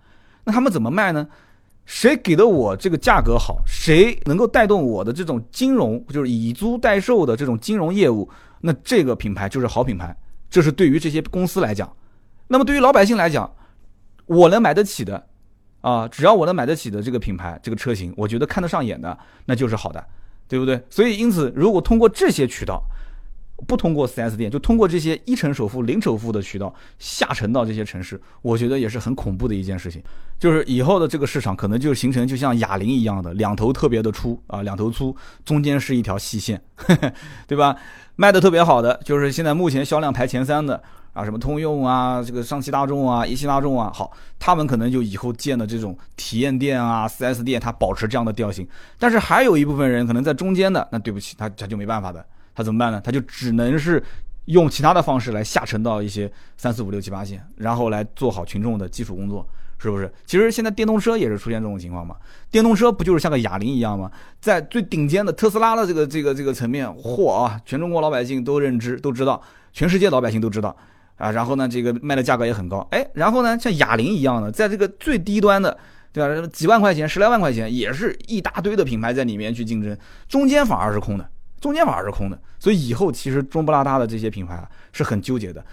[0.45, 1.27] 那他们怎么卖呢？
[1.87, 8.29] 谁给的我这个价格好，谁能够带动我的这种金融，就是以租代售的这种金融业务。
[8.59, 10.15] 那这个品牌就是好品牌，
[10.49, 11.91] 这是对于这些公司来讲。
[12.47, 13.49] 那么对于老百姓来讲，
[14.25, 15.25] 我能买得起的，
[15.79, 20.05] 啊，只要我能买得起的这个品牌、这个车型，我觉得看得上眼的，那就是好的，
[20.49, 20.83] 对不对？
[20.89, 22.83] 所以因此，如果通过这些渠道，
[23.65, 30.01] 不通过 4S 店，就通过这些一成首付、零首付的渠道下沉到这些城市，我觉得也是很恐怖的一件事情。
[30.37, 36.61] 就是以后的这个市场可能就形成就像哑铃一样的，两头特别的粗啊，两头粗，中间是一条细线，
[37.47, 37.75] 对吧？
[38.15, 40.81] 卖的特别好的就是现在目前销量排前三的
[41.13, 48.67] 啊，什么通用啊，这个上汽大众啊，一汽大众啊，好，他们可能就以后建的这种体验店啊、4S 店，它保持这样的调性。
[48.99, 52.23] 但是还有一部分人可能在中间的，那对不起，他他就没办法的。
[52.57, 52.99] 他怎么办呢？
[53.03, 54.03] 他就只能是
[54.45, 60.11] 用其他的方式来下沉到一些三四五六七八线，然后来做好群众的基础工作，是不是？
[60.25, 62.15] 其实现在电动车也是出现这种情况嘛？
[62.49, 64.11] 电动车不就是像个哑铃一样吗？
[64.41, 67.61] 在最顶尖的特斯拉的这个这个这个层面，嚯啊！
[67.63, 69.39] 全中国老百姓都认知都知道，
[69.71, 70.75] 全世界老百姓都知道
[71.17, 71.29] 啊。
[71.29, 75.77] 然后呢，这个卖的价格也很高，哎，然后呢，像哑铃一样的，在这个最低端的，
[76.11, 76.47] 对吧？
[76.51, 79.95] 几万块钱、十来万块钱，也是一大堆的品牌在里面去竞争，
[80.27, 81.29] 中间反而是空的。
[81.59, 85.63] 中间反而是空的，所以以后其实中不拉大的这些品牌啊是很纠结的。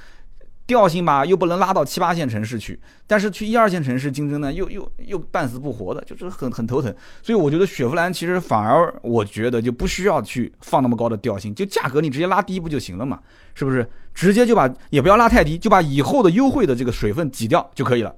[0.66, 6.90] 调性吧又不能拉到七八线城市去，但是去一二线城市竞争呢，又又又半死不活的，就是很很头疼。
[7.22, 13.20] 所以我觉得雪佛兰其实反而我觉得就不需要去放那么高的调性，就价格你直接拉低不就行了嘛？
[13.54, 13.86] 是不是？
[14.14, 18.14] 直接就把也不要拉太低，就把以后的优惠的这个水分挤掉就可以了，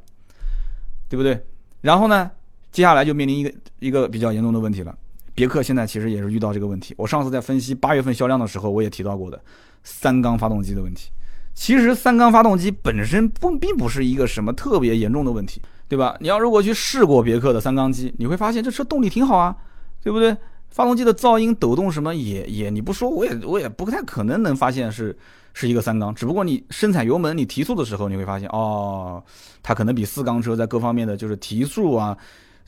[1.08, 1.44] 对不对？
[1.80, 2.30] 然后呢，
[2.70, 4.96] 接下来就面临一个一个比较严重的问题了。
[5.36, 6.92] 别克现在其实也是遇到这个问题。
[6.98, 9.40] 我上次在分析八月份销量的时候，我也提到过的
[9.84, 11.10] 三缸发动机的问题。
[11.54, 16.16] 其实三缸发动机本身不并不是一个什么特别严重的问题，对吧？
[16.20, 19.54] 你要如果去试过别克的三缸机，你会发现这车动力挺好啊，
[20.02, 20.36] 对不对？
[20.68, 25.16] 发动机的噪音、抖动什么也也你不说，我也我也不太可能能发现是
[25.54, 26.14] 是一个三缸。
[26.14, 29.22] 只不过你深踩油门、你提速的时候，你会发现哦，
[29.62, 32.14] 它可能比四缸车在各方面的就是提速啊、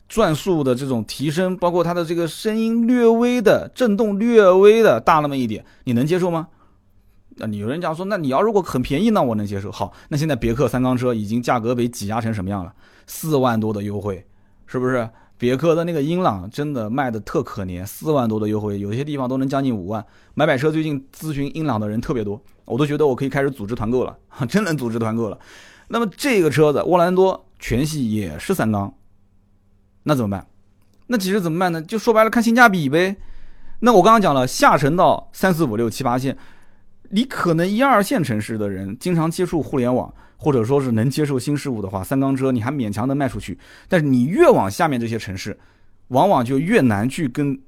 [0.09, 6.47] 转速的这种提升，包括它的这个声音略微的震动略微的大那么一点，你能接受吗？
[7.35, 9.71] 那你有人讲说，那你要如果很便宜，那我能接受。
[9.71, 12.73] 好，那现在别克三缸车已经价格被挤压成什么样了？
[13.07, 14.25] 四万多的优惠，
[14.65, 15.09] 是不是？
[15.37, 20.05] 别克的那个英朗真的卖的特可怜，四万多的优惠，有些地方都能将近五万。
[20.33, 24.17] 买买车最近咨询英朗的人特别多，我都觉得我可以开始组织团购了，
[24.49, 25.39] 真能组织团购了。
[25.87, 28.93] 那么这个车子沃兰多全系也是三缸，
[30.09, 30.47] 那怎么办？
[31.05, 31.79] 那其实怎么办呢？
[31.79, 33.15] 就说白了看性价比呗。
[33.81, 36.35] 那我刚刚讲了，下沉到三四五六七八线。
[37.11, 43.55] 你可能一二线城市的人经常接触互联网，或者说是能接受新事物的话，三缸车你还勉强能卖出去。
[43.87, 45.55] 但是你越往下面这些城市，
[46.07, 47.59] 往往就越难去跟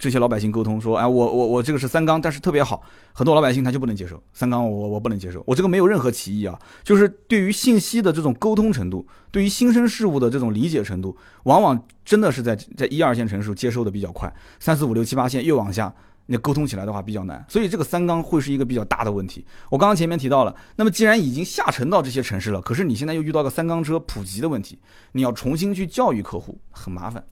[0.00, 2.82] 这些老百姓沟通，说，哎，我我我这个是三缸，但是特别好，
[3.12, 15.94] 很多老百姓他就不能接受三缸，我我不能接受，我这个没有任何歧义啊，就是对于信息的这种沟通程度，对于新生事物的这种理解程度，往往真的是在在一二线城市接收的比较快，三四五六七八线越往下。
[16.26, 19.44] 你沟通起来的话比较难，所以这个三缸会是一个比较大的问题。
[19.68, 24.78] 我刚刚前面提到了，那么既然已经下沉到这些城市了，可是你现在又遇到个三缸车普及的问题，
[25.10, 27.24] 你要重新去教育客户，很麻烦。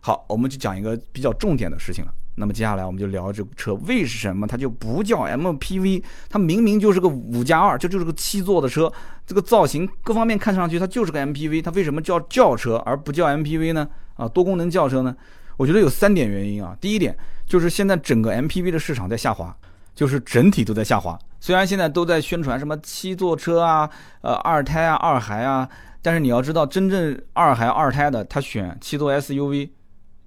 [0.00, 2.12] 好，我们就讲一个比较重点的事情了。
[2.36, 6.02] 那么接下来我们就聊这个车为什么它就不叫 MPV？
[6.28, 8.92] 它明明就是个五加二，这就是个七座的车，
[9.26, 13.88] 这个造型各方面看上去它就是个 MPV，它为什么叫轿车而不叫 MPV 呢？
[14.14, 15.16] 啊，多功能轿车呢？
[15.56, 16.76] 我觉得有三点原因啊。
[16.80, 17.16] 第一点。
[17.48, 19.56] 就是现在整个 MPV 的市场在下滑，
[19.94, 21.18] 就是整体都在下滑。
[21.40, 23.88] 虽然现在都在宣传什么七座车啊，
[24.20, 25.66] 呃二胎啊二孩啊，
[26.02, 29.70] 但是你要知道，真正二孩二胎的，他选七座 SUV，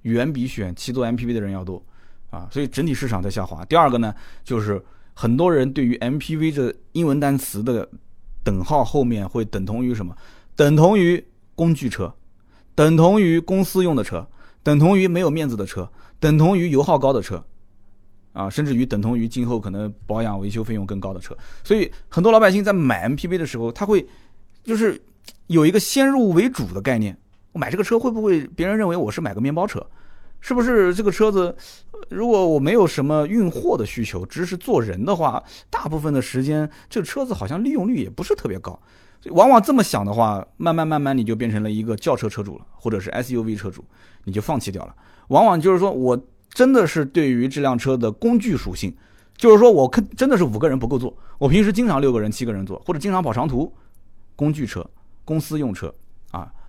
[0.03, 1.83] 远比选七座 MPV 的人要多
[2.29, 2.47] 啊。
[2.51, 3.63] 所以整体市场在下滑。
[3.65, 4.83] 第二个呢，就是
[5.13, 7.87] 很多人对于 MPV 这英文单词的
[8.43, 10.15] 等号后面会等同于什么？
[10.55, 11.23] 等同于
[11.55, 12.13] 工具车，
[12.75, 14.27] 等同于公司用的车，
[14.63, 15.89] 等同于没有面子的车。
[16.19, 17.43] 等同于油耗高的车，
[18.31, 24.07] 啊，甚至于等同于今后可能保养维修费用更高的车，所以很多老百姓在买 MPV 的时候，他会
[24.63, 25.01] 就是
[25.47, 27.17] 有一个先入为主的概念，
[27.51, 29.85] 我买这个车会不会别人认为我是买个面包车？
[30.39, 31.55] 是不是这个车子
[32.09, 38.79] 如果我没有什么运货的需求，只是做人的话，大部分的时间这个车子好像利用率也不是特别高，
[39.25, 43.85] 往往这么想的话，慢慢慢慢你就变成了一个轿车车主了，或者是 SUV 车主，
[44.23, 44.95] 你就放弃掉了。
[45.27, 48.91] 往往就是说，我真的是对于这辆车的工具属性，
[49.37, 53.71] 就是说我可真的是五个人不够坐，我平时经常六个人、七个人坐，或者经常跑长途，
[54.35, 54.83] 工具车、
[55.23, 55.93] 公司用车，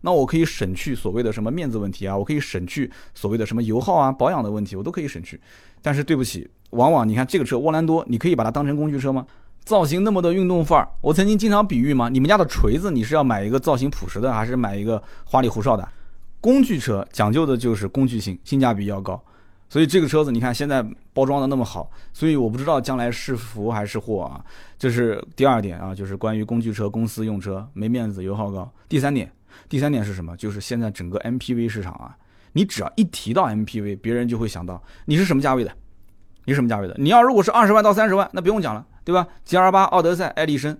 [0.02, 5.40] 那我可以省去所谓的什么面子问题啊，我可以省去所谓的什么油耗啊、保养的问题，我都可以省去。
[5.80, 9.26] 但是对不起，往往你看这个车沃兰多，你可以把它当成工具车吗？
[9.64, 15.88] 造型那么的运动范儿，我曾经经常比喻嘛，你们家的锤子你是要买一个造型朴实的，还是买一个花里胡哨的？
[16.40, 19.22] 工具车讲究的就是工具性，性价比要高，
[19.68, 20.84] 所以这个车子你看现在
[21.14, 24.44] 包装的那么好，所以我不知道将来是福还是祸啊。
[24.76, 28.68] 这是第二点啊，就是关于工具车、公司用车没面子、油耗高。
[28.88, 29.30] 第三点，
[29.68, 30.36] 第三点是什么？
[30.36, 32.16] 就是现在整个 MPV 市场啊，
[32.52, 35.72] 你只要一提到 MPV，别人就会想到你是什么价位的，
[36.44, 36.94] 你什么价位的？
[36.98, 40.76] 你要如果是二十万到三十万，那不用讲了，对吧？G R 八、奥德赛、爱丽绅。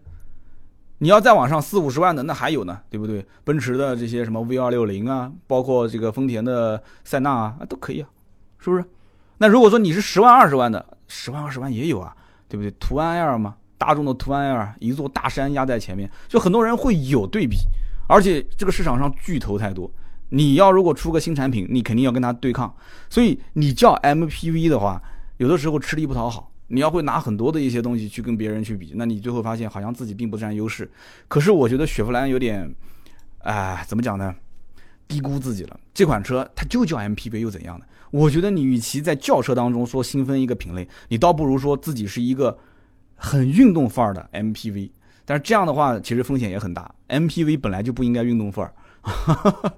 [0.99, 3.27] 你要再往上四五十万的那还有呢，对不对？
[3.43, 8.09] 奔驰的这些什么 V 二六零啊，包括这个丰田的塞纳啊，都可以啊，
[8.61, 8.85] 是不是？
[9.39, 12.15] 那如果说你是十万二十万的，十万二十万也有啊，
[12.49, 12.71] 对不对？
[12.79, 17.57] 途安 L 嘛，大众的途安 L，一座大山压在前面，就很多人会有对比，
[18.13, 19.91] 而且这个市场上巨头太多，
[20.29, 22.75] 你要如果出个新产品，你肯定要跟它对抗，
[23.09, 25.03] 所以你叫 MPV 的话，
[25.39, 26.53] 有的时候吃力不讨好。
[26.69, 30.91] 你要会拿很多的一些东西去跟别人去比，那你最后发现好像自己并不占优势。
[31.29, 32.75] 可是我觉得雪佛兰有点，
[33.41, 34.35] 哎，怎么讲呢？
[35.09, 35.81] 低估自己了。
[35.93, 37.85] 这款车它就叫 MPV 又怎样呢？
[38.11, 42.59] 我觉得你与其在轿车当中说新分一个品类，你倒不如说自己是一个
[43.15, 44.91] 很运动范儿的 MPV。
[45.33, 46.95] 但是这样的话，其实风险也很大。
[47.09, 48.75] MPV 本来就不应该运动范儿，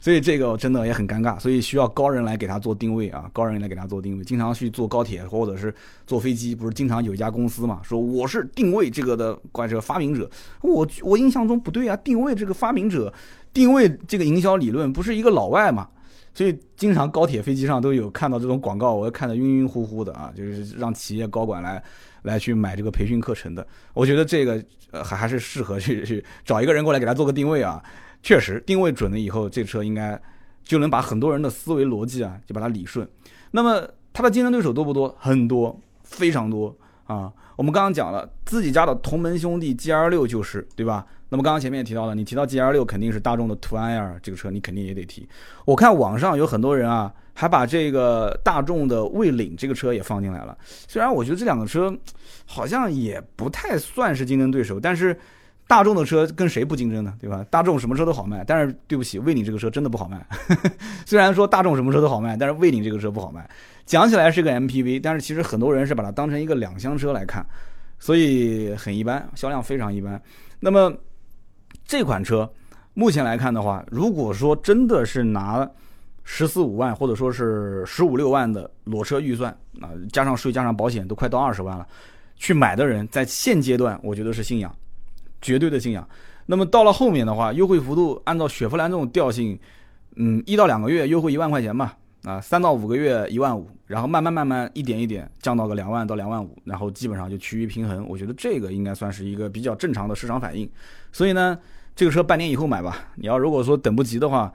[0.00, 1.40] 所以这个真的也很尴尬。
[1.40, 4.22] 所以需要高人来给他做定位啊，高人来给他做定位。
[4.22, 5.74] 经常去坐高铁或者是
[6.06, 10.30] 坐飞机，不是经常有一家公司嘛，说我是定位这个的关这个发明者。
[10.60, 13.10] 我我印象中不对啊，定位这个发明者，
[13.54, 15.88] 定位这个营销理论不是一个老外嘛？
[16.34, 21.82] 所以经常高铁飞机上都有看到这种广告，我看得晕晕乎乎的啊，就是让企业高管来。
[22.28, 24.62] 来去买这个培训课程的，我觉得这个
[24.92, 27.82] 呃还还是适合去去找一个人过来给他做个定位啊。
[28.22, 30.20] 确实定位准了以后，这车应该
[30.62, 33.08] 就能把很多人的思维逻辑啊就把它理顺。
[33.52, 35.16] 那么它的竞争对手多不多？
[35.18, 36.76] 很多，非常多
[37.06, 37.32] 啊。
[37.56, 41.06] 我们刚刚讲了自己家的同门兄弟 G R 六就是，对吧？
[41.28, 45.28] 那么刚刚前面也提到了，你提到 G R 六肯定是大众的途安呀，这个车你肯定也得提。
[45.64, 47.12] 我看网上有很多人啊。
[47.40, 50.58] 还把这个大众的蔚领这个车也放进来了，
[50.88, 51.96] 虽然我觉得这两个车
[52.44, 55.16] 好像也不太算是竞争对手，但是
[55.68, 57.14] 大众的车跟谁不竞争呢？
[57.20, 57.46] 对吧？
[57.48, 60.26] 大众什么车都好卖，但是对不起，蔚领这个车真的不好卖。
[61.06, 63.48] 虽然说大众什么车都好卖，但是蔚领这个车不好卖。
[63.86, 67.46] 讲起来是个 MPV，但是其实很多人是把它当成一个两厢车来看，
[68.00, 70.20] 所以很一般，销量非常一般。
[70.58, 70.92] 那么
[71.86, 72.50] 这款车
[72.94, 75.70] 目前来看的话，如果说真的是拿
[76.30, 79.50] 十四五万，或者说是十五六万的裸车预算
[79.80, 81.86] 啊，加上税加上保险都快到二十万了，
[82.36, 84.72] 去买的人在现阶段，我觉得是信仰，
[85.40, 86.06] 绝对的信仰。
[86.44, 89.58] 那么到了后面的话，优惠幅度按照雪佛兰这种调性，
[90.16, 98.06] 嗯，一到两个月优惠一万块钱吧，啊，三到五个月一万五，然后慢慢慢慢一点一点降到个两万到两万五，然后基本上就趋于平衡。
[98.06, 100.70] 我觉得这个应该算是一个比较正常的市场反应。
[101.10, 101.58] 所以呢，
[101.96, 103.08] 这个车半年以后买吧。
[103.14, 104.52] 你要如果说等不及的话。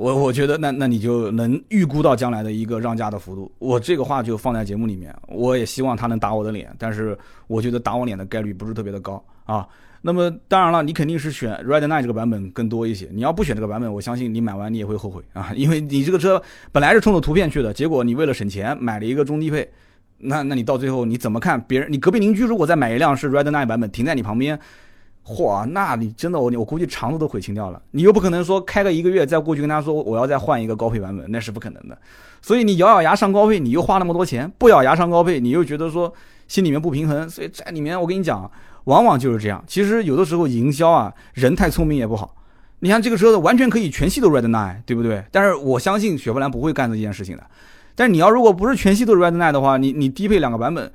[0.00, 3.52] 我我觉得那那你就能预估到将来的一个让价的幅度。
[3.58, 7.16] 我这个话就放在节目里面，我也希望他能打我的脸，但是
[7.48, 9.68] 我觉得打我脸的概率不是特别的高啊。
[10.00, 13.10] 那么当然了，你肯定是选 Red Nine 这个版本更多一些。
[13.12, 16.42] 你要不选这个版本，我相信你买完你也会后悔啊，因为你这个车
[16.72, 19.68] 本来是冲着图片去的，结果你为了省钱买了一个中低配，
[20.16, 21.92] 那那你到最后你怎么看别人？
[21.92, 24.58] 你隔壁邻居如果再买一辆是 Red Nine 版本停在你旁边？
[25.24, 27.80] 嚯，那你真的我我估计肠子都悔青掉了。
[27.92, 31.96] 你又不可能说开个一个月再过去跟他说我要再换一个高配版本，那是不可能的。
[32.42, 36.12] 所以你咬咬牙上高配，你又花那么多钱；不咬牙上高配，你又觉得说
[36.48, 37.28] 心里面不平衡。
[37.28, 38.50] 所以在里面，我跟你讲，
[38.84, 39.62] 往往就是这样。
[39.66, 42.34] 其实有的时候营销啊，人太聪明也不好。
[42.80, 45.22] 你像这个车子完全可以全系都 Red Nine，对不对？
[45.30, 47.44] 但是我相信雪佛兰不会干这件事情的。
[47.94, 50.90] 但是你要如果不是全系都是 Red Nine 的话，你你低配两个版本，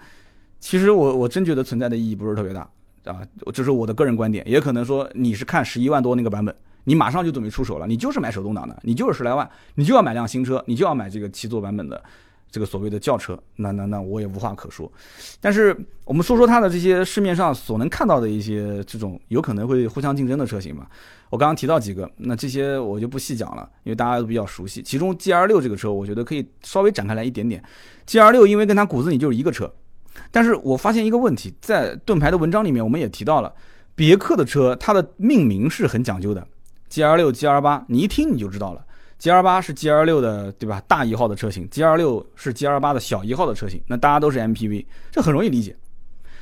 [0.60, 2.68] 其实我我真觉得存在的意义不是特别大。
[3.06, 3.22] 啊，
[3.54, 6.54] 这是我的个人观点，也可能说你是看十一万多那个版本，
[6.84, 12.04] 你马上就准备出手了，你就是买手动挡的，你就是十来万，你就要买辆新车，你就要买这个七座版本的
[12.52, 14.92] 这个所谓的轿车，那那那我也无话可说。
[15.40, 20.90] 但是我们说说它的这些市面上所能看到的一些这种有可能会互相竞争的车型吧。
[21.30, 24.82] 我刚刚提到几个，那这些我就不细讲了，因为大家都比较熟悉。
[24.82, 27.62] 其中 G R 六这个车，我觉得可以稍微展开来一点点。
[28.06, 29.72] G R 六因为跟它骨子里就是一个车。
[30.32, 33.54] 但是我发现一个问题，在盾牌的文章里面，我们也提到了，
[33.96, 36.46] 别克的车它的命名是很讲究的
[36.90, 38.86] ，G R 六、G R 八，你一听你就知道了
[39.18, 40.82] ，G R 八是 G R 六的，对吧？
[40.88, 45.76] 大一号的车型，G R 六是 G R 八的小一号的车型，那大家都是 M P V，这很容易理解。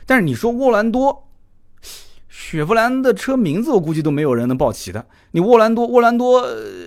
[0.05, 1.29] 但是你说沃兰多，
[2.29, 5.05] 雪佛兰的车名字我估计都没有人能报齐的。
[5.31, 6.45] 你沃兰多，沃兰多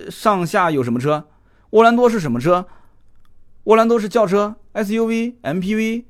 [0.09, 1.25] 上下有什么车？
[1.71, 2.67] 沃兰多是什么车？
[3.63, 6.05] 沃兰多是轿车、S U V、M P V。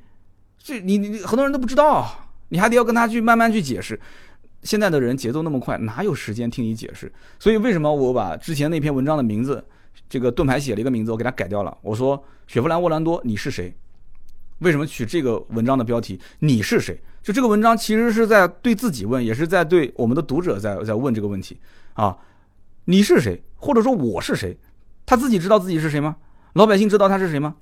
[0.67, 3.97] 这你你很多人都不知道，你还得要跟他去慢慢去解释。
[4.63, 7.09] 现在的人节奏那么快，哪有时间听你解释？
[7.39, 9.63] 所以为什么我把之前那篇文章的名字，
[10.09, 11.77] 这个盾牌写了一个名字，我给他改掉了。
[11.81, 13.73] 我说雪佛兰沃兰多，你是谁？
[14.59, 16.19] 为什么取这个文章的标题？
[16.39, 17.01] 你是谁？
[17.23, 21.57] 就这个文章其实是在对自己问，也是在对我们的读者在在问这个问题
[21.93, 22.17] 啊。
[22.83, 23.41] 你是谁？
[23.55, 24.57] 或者说我是谁？
[25.05, 26.17] 他自己知道自己是谁吗？
[26.55, 27.55] 老百姓知道他是谁吗？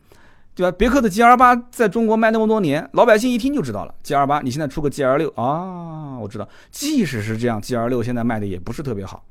[0.55, 0.73] 对吧？
[0.77, 3.93] 别克的 G R 八在中国卖那么多年，老百姓一听就知道了。
[4.01, 6.47] G R 八，你现在出个 G R 六啊，我知道。
[6.71, 9.21] 即使是这样，G R 六现在卖的也不是特别好，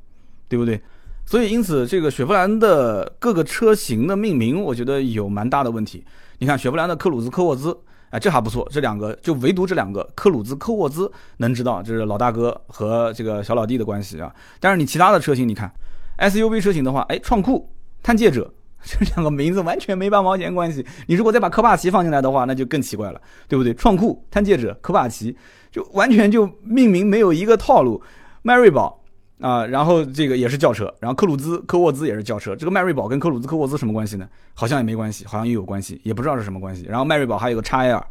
[0.49, 0.79] 对不对？
[1.25, 6.05] 所以因此，这个雪佛兰的各个车型的命名，我觉得有蛮大的问题。
[6.39, 7.75] 你看雪佛兰的科鲁兹、科沃兹，
[8.11, 8.69] 哎，这还不错。
[8.71, 14.31] 这两个就唯独这两个科鲁兹、科沃兹能知道，这是老大哥和这个小老弟的关系啊。
[14.61, 15.73] 但是你其他的车型，你看
[16.19, 17.71] S U V 车型的话，哎，创酷、
[18.03, 18.53] 探界者。
[18.87, 20.85] 这两个名字完全没半毛钱关系。
[21.07, 23.73] 你如果再把科帕奇放进来的话，那就更奇怪了，对不对？
[23.75, 25.35] 创酷、探界者、科帕奇，
[25.73, 28.03] 就完全就命名没有一个套路。
[28.43, 29.01] 迈锐宝
[29.41, 32.55] 啊，然后这个也是轿车，然后科鲁兹、科沃兹也是轿车。
[32.55, 34.29] 这个迈锐宝跟科鲁兹、科沃兹什么关系呢？
[34.53, 36.85] 好像也没关系，好像也有关系，也不知道是什么关系。
[36.87, 38.05] 然后迈锐宝还有个叉 L，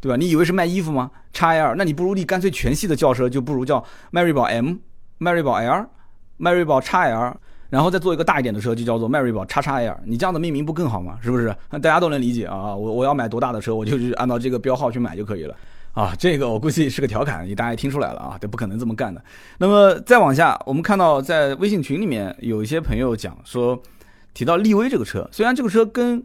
[0.00, 0.16] 对吧？
[0.16, 4.74] 你以为是卖衣服吗？x L，那你不如你干脆全系的轿车就不如叫迈锐宝 M、
[5.18, 5.88] 迈锐宝 L、
[6.36, 7.36] 迈锐宝 x L，
[7.68, 11.18] 然后再做一个大一点的车就叫做迈锐宝叉叉 L，你这样的命名不更好吗？
[11.22, 11.54] 是不是？
[11.70, 12.74] 大家都能理解啊！
[12.74, 15.54] 我我要买多大的车，我就去按照这个标号去买就可以了。
[15.92, 19.22] 啊，这个我估计是个调侃，你大家也听出来了啊，这不可能这么干的。
[19.58, 23.80] 那么再往下，我们看到在微信群里面有一些朋友讲说，
[24.34, 26.22] 提到力威这个车，虽然这个车跟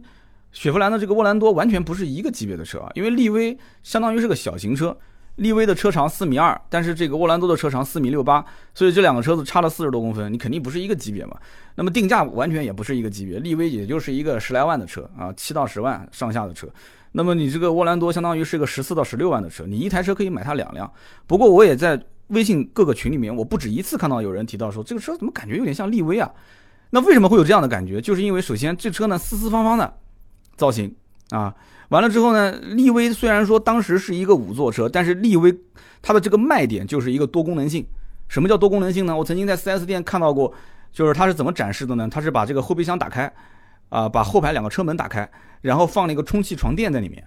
[0.52, 4.94] 雪佛兰的这个沃兰多完全不是一个级别的车啊，因为力威相当于是个小型车，
[5.36, 11.36] 力威的车长四米二，但是这个沃兰多的车长四米六八，所以这两个车子差了四十多公分，你肯定不是一个级别嘛。
[11.74, 16.68] 那么定价完全也不是一个级别，力威也就是一个十来万的车啊，七到十万上下的车。
[17.12, 20.90] 那么你这个沃兰多相当于是个十四到十六万的车，你一台车可以买它两辆。
[21.26, 26.30] 不过我也在微信各个群里面，我不止一次看到有人提到说这个车怎么感觉有点像力威啊？
[26.90, 28.00] 那为什么会有这样的感觉？
[28.00, 29.94] 就是因为首先这车呢四四方方的
[30.56, 30.94] 造型
[31.30, 31.54] 啊，
[31.92, 35.54] 完了之后呢，力威虽然说当时是一个五座车，但是力威
[36.00, 37.86] 它的这个卖点就是一个多功能性。
[38.28, 39.14] 什么叫多功能性呢？
[39.14, 40.52] 我曾经在 4S 店看到过，
[40.90, 42.08] 就是它是怎么展示的呢？
[42.10, 43.30] 它是把这个后备箱打开。
[43.90, 45.30] 啊，把后排两个车门打开，
[45.60, 47.22] 然后放了一个充气床垫在里面，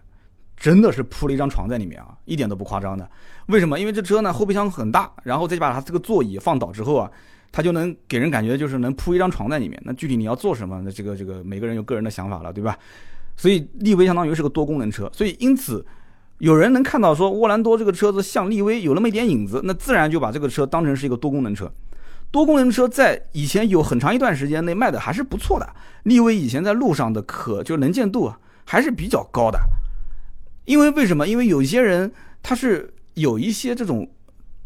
[0.57, 3.07] 真的是铺了一张床在里面啊，一点都不夸张的。
[3.45, 3.79] 为什么？
[3.79, 7.11] 因为这车呢后备箱很大，然后再把它这个座椅放倒之后啊，
[7.51, 9.79] 它就能给人感觉就是能铺一张床在里面。
[9.85, 10.81] 那具体你要做什么？
[10.83, 12.75] 那这个这个每个人有个人的想法了，对吧？
[13.37, 15.85] 所以力威相当于是个多功能车，所以因此
[16.37, 21.71] 有人能看到说沃兰多这个车子像力威有那么一点影子，那自然就把这个车当成是一个多功能车。
[22.31, 25.69] 多功能车在以前有很长一段时间内卖的还是不错的，
[26.03, 29.59] 力威以前在路上的可就能见度啊还是比较高的，
[30.65, 31.25] 因为为什么？
[31.27, 32.11] 因为有些人
[32.43, 34.09] 他是有一些这种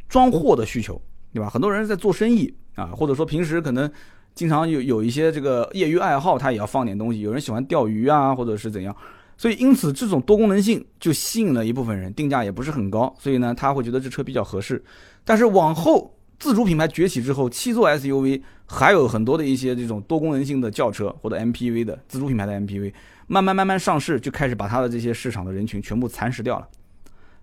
[0.07, 0.99] 装货的需求，
[1.33, 1.49] 对吧？
[1.49, 3.91] 很多人在做生意啊，或者说平时可能
[4.39, 7.19] 经常有有一些这个业余爱好，他也要放点东西。
[7.19, 8.95] 有人喜欢钓鱼啊，或者是怎样，
[9.35, 14.81] 所以因此这种多功能性就吸引了一部分人，定价也不是很高，所以呢他会觉得这车比较合适。
[15.25, 16.15] 但是往后。
[16.41, 22.93] 自主品牌崛起之后，七座 SUV 还有很多的一些这种多功能性的轿车或者 MPV 的自主品牌的 MPV，
[23.27, 26.65] 慢慢慢慢上市，就开始把它的这些市场的人群全部蚕食掉了。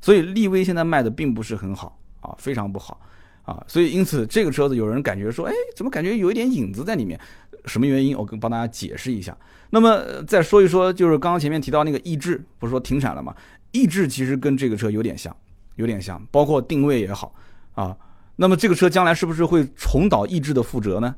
[0.00, 2.98] 所以力威现在卖的并不是很好啊，非常不好
[3.46, 3.64] 啊。
[3.66, 7.18] 所以因此这个车子有人感觉说，哎，怎么感觉有一点影子在里面？
[7.64, 8.14] 什么原因？
[8.14, 9.34] 我跟帮大家解释一下。
[9.70, 13.34] 那么再说一说，就是刚刚前面提到那个逸致，不是说停产了吗？
[13.72, 15.34] 逸致其实跟这个车有点像，
[15.74, 17.34] 有点像，包括定位也好
[17.74, 17.96] 啊。
[18.36, 21.14] 那么这个车将来是不是会重蹈逸致的覆辙呢？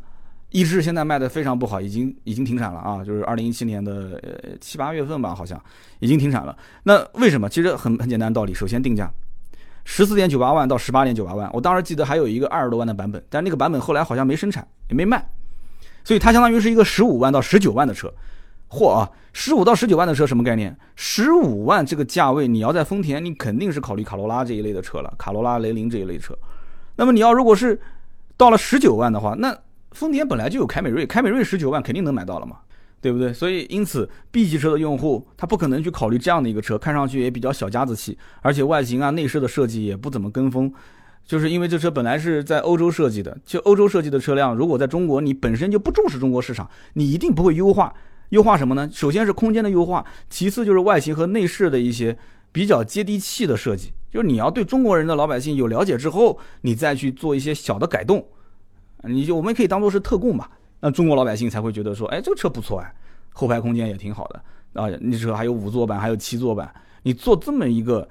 [0.51, 5.62] 逸致现在卖的非常不好，已经已经停产了啊，就是二零一七年的呃七八月份吧，好像
[5.99, 6.57] 已经停产了。
[6.85, 7.47] 那为什么？
[7.51, 9.12] 其实很很简单道理，首先定价
[9.91, 15.26] 十四点九八万到十八点九八万，我当时记得还有一个二十多万的版本，但那个版本后来好像没生产也没卖，
[16.05, 18.12] 所以它相当于是一个十五万到十九万的车。
[18.68, 20.76] 嚯啊，十五到十九万的车什么概念？
[20.95, 26.36] 十五万这个价位，你要在丰田，你肯定是考虑卡罗拉这一类的车了，卡罗拉、雷凌这一类车。
[26.95, 27.80] 那么你要如果是
[28.36, 29.57] 到了十九万的话，那
[29.93, 32.59] 丰田本来就有凯美瑞，凯美瑞十九万肯定能买到了嘛，
[33.01, 33.32] 对不对？
[33.32, 40.72] 所以因此 B 级车的用户他不可能去考虑这样的一个车，看上去也比较小家子气，而且外形啊、内饰的设计也不怎么跟风，
[41.24, 47.94] 就是因为这车本来是在欧洲设计的，就欧洲设计的车辆，如果在中国你本身就不重视中国市场，你一定不会优化。
[48.30, 48.86] 优化什么呢？
[48.92, 52.14] 首先是空间的优化，其次就是外形和内饰的一些
[52.53, 53.90] 比较接地气的设计。
[54.11, 58.26] 就是你要对中国人的老百姓有了解之后，你再去做一些小的改动，
[59.05, 60.51] 你就我们可以当做是特供吧。
[60.81, 62.95] 那中国老百姓才会觉得说，哎，这个车不错哎，
[63.33, 64.89] 后排空间也挺好的啊。
[65.01, 66.72] 你车还有五座版，还有七座版，
[67.03, 68.09] 你做这么一个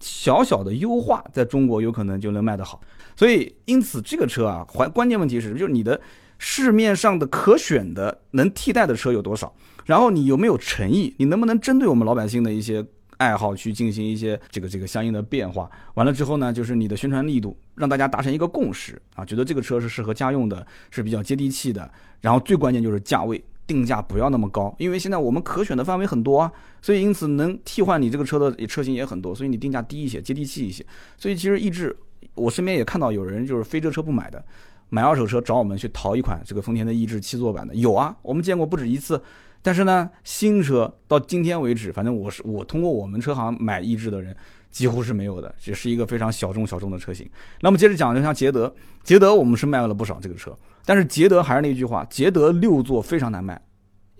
[0.00, 2.80] 小小的优化，在中国有可能就能卖得好。
[3.14, 6.00] 所以，因此这个车啊，关关键问题是，就是你的
[6.38, 9.54] 市面上的可选的能替代的车有多少，
[9.84, 12.84] 然后你有没有诚意，你能不能针对我们老百姓的一些。
[13.18, 21.90] 爱好去进行一些这个这个相应的变化，完了之后呢，就是你的宣传力度，让大家达成一个共识啊，觉得这个车是适合家用的，是比较接地气的。
[22.20, 26.52] 然后最关键就是价位定价不要那么高，因为现在我们可选的范围很多啊，
[26.82, 30.84] 所以因此能替换你这个车的车型也很多，所以你定价低一些，接地气一些。
[31.16, 31.96] 所以其实逸致，
[32.34, 34.44] 我身边也看到有人就是非这车不买的，
[34.88, 39.20] 买二手车找我们去淘一款这个丰田的逸致七座版的，有啊，我们见过不止一次。
[39.66, 44.32] 但是呢，新车到今天为止，反正我是我通过我们车行买逸致的人
[44.70, 47.28] 几乎是没有的，只是一个非常小众小众的车型。
[47.62, 53.60] 那么接着讲，就像捷德，捷德我们是卖了不少这个车，但是捷德还是那句话，捷德六座非常难卖。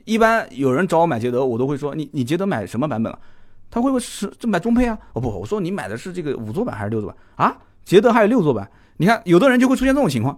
[0.05, 3.19] 一般有人找我买捷德，我都会说你你捷德买什么版本啊？
[3.71, 4.99] 他会问是这买中配啊？
[5.13, 7.57] 哦不，我说你买的是这个五座版还是六座版啊？
[7.85, 10.37] 捷德还有六座版，你看有的人就会出现这种情况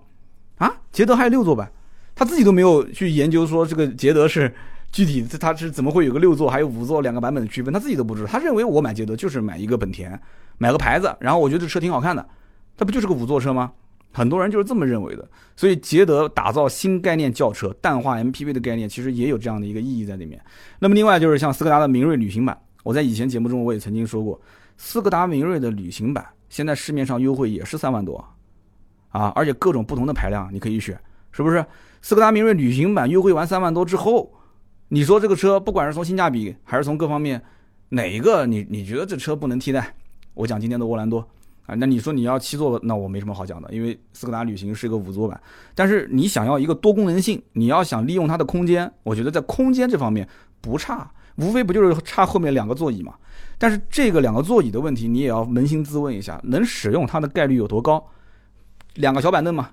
[0.56, 1.72] 啊，捷德还有六座版，
[2.14, 4.54] 他自己都没有去研究说这个捷德是。
[4.90, 8.26] 具体他是怎么会有个六座还有五座两个版本的区分，他自己都不知道。
[8.26, 10.18] 他认为我买捷德就是买一个本田，
[10.56, 12.26] 买个牌子，然后我觉得这车挺好看的，
[12.76, 13.70] 它不就是个五座车吗？
[14.12, 15.28] 很多人就是这么认为的。
[15.54, 20.42] 所以捷德打造新概念轿车，淡化 MPV 的概念，其实也有这样的一个意义在里面。
[20.78, 24.40] 那么另外就是像斯柯达的明锐旅行版，我在以前节目中我也曾经说过，
[24.78, 28.24] 斯柯达明锐的旅行版现在市面上优惠也是三万多，
[29.10, 30.98] 啊，而且各种不同的排量你可以选，
[31.30, 31.64] 是不是？
[32.00, 34.32] 斯柯达明锐旅行版优惠完三万多之后。
[34.88, 37.42] 你说这个车不管是从性价比还是从各方面，
[37.90, 39.94] 哪一个你你觉得这车不能替代？
[40.34, 41.20] 我讲今天的沃兰多
[41.66, 45.38] 啊，那你说你要七座，那我没什么好讲的，因为斯柯达旅行是一个五座版。
[45.74, 50.26] 但是你想要一个多功能性，你要想利用它的空间，我觉得在空间这方面
[50.60, 53.14] 不差，无非不就是差后面两个座椅嘛。
[53.58, 58.02] 但是这个两个座椅的问题，你也要扪心自问一下，能使用它的概率有多高？
[58.94, 59.68] 两个小板凳嘛。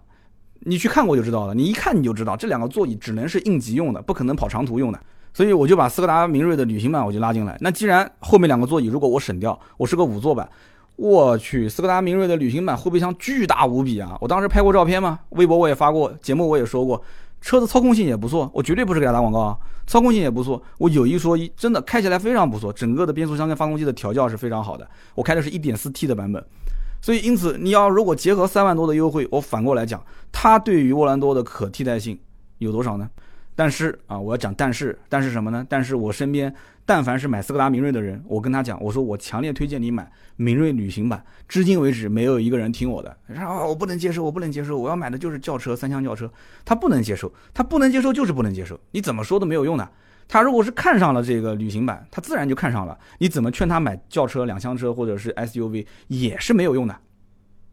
[0.67, 4.99] 你去看过就知道了，你一看你就知道，这两个座椅只能是应急用的，不可能跑长途用的。
[5.31, 7.57] 所以我就把斯柯达明锐的旅行版我就拉进来。
[7.61, 10.49] 那既然后面两个座椅如果我省掉，我是个五座版，
[10.95, 14.17] 我去，斯柯达明锐的旅行版后备箱巨大无比啊！
[14.21, 17.03] 我当时拍过照片嘛，微博我也发过，节目我也说过，
[17.41, 20.63] 车子操控性也不错，我绝对不是给他打广告啊，操控性也不错。
[20.77, 24.89] 我有一说一，真的开起来非常不错，整个的变速箱跟发动机的调教是非常好的。
[25.13, 26.43] 我开的是一点四 T 的版本。
[27.05, 32.19] 所以，因此，你要如果结合三万多的优惠，我反过来讲，它对于沃兰多的可替代性
[32.57, 33.07] 有多少呢？
[33.55, 35.63] 但是啊，我要讲但是，但是什么呢？
[35.69, 36.51] 但是我身边
[36.83, 41.23] 但凡是买斯柯达明锐的人，我跟他讲，我说我强烈推荐你买明锐旅行版。
[41.47, 46.27] 至今为止，没有一个人听我的，然后我不能接受，我不能接受，我要买的就是轿车，三厢轿车。
[46.65, 49.87] 他不能接受，他不能接受就是不能接受，你怎么说都没有用的。
[50.27, 52.97] 他如果是看上了这个旅行版，他自然就看上了。
[53.19, 56.95] 你怎么劝他买轿车、两厢车或者是 SUV 也是没有用的。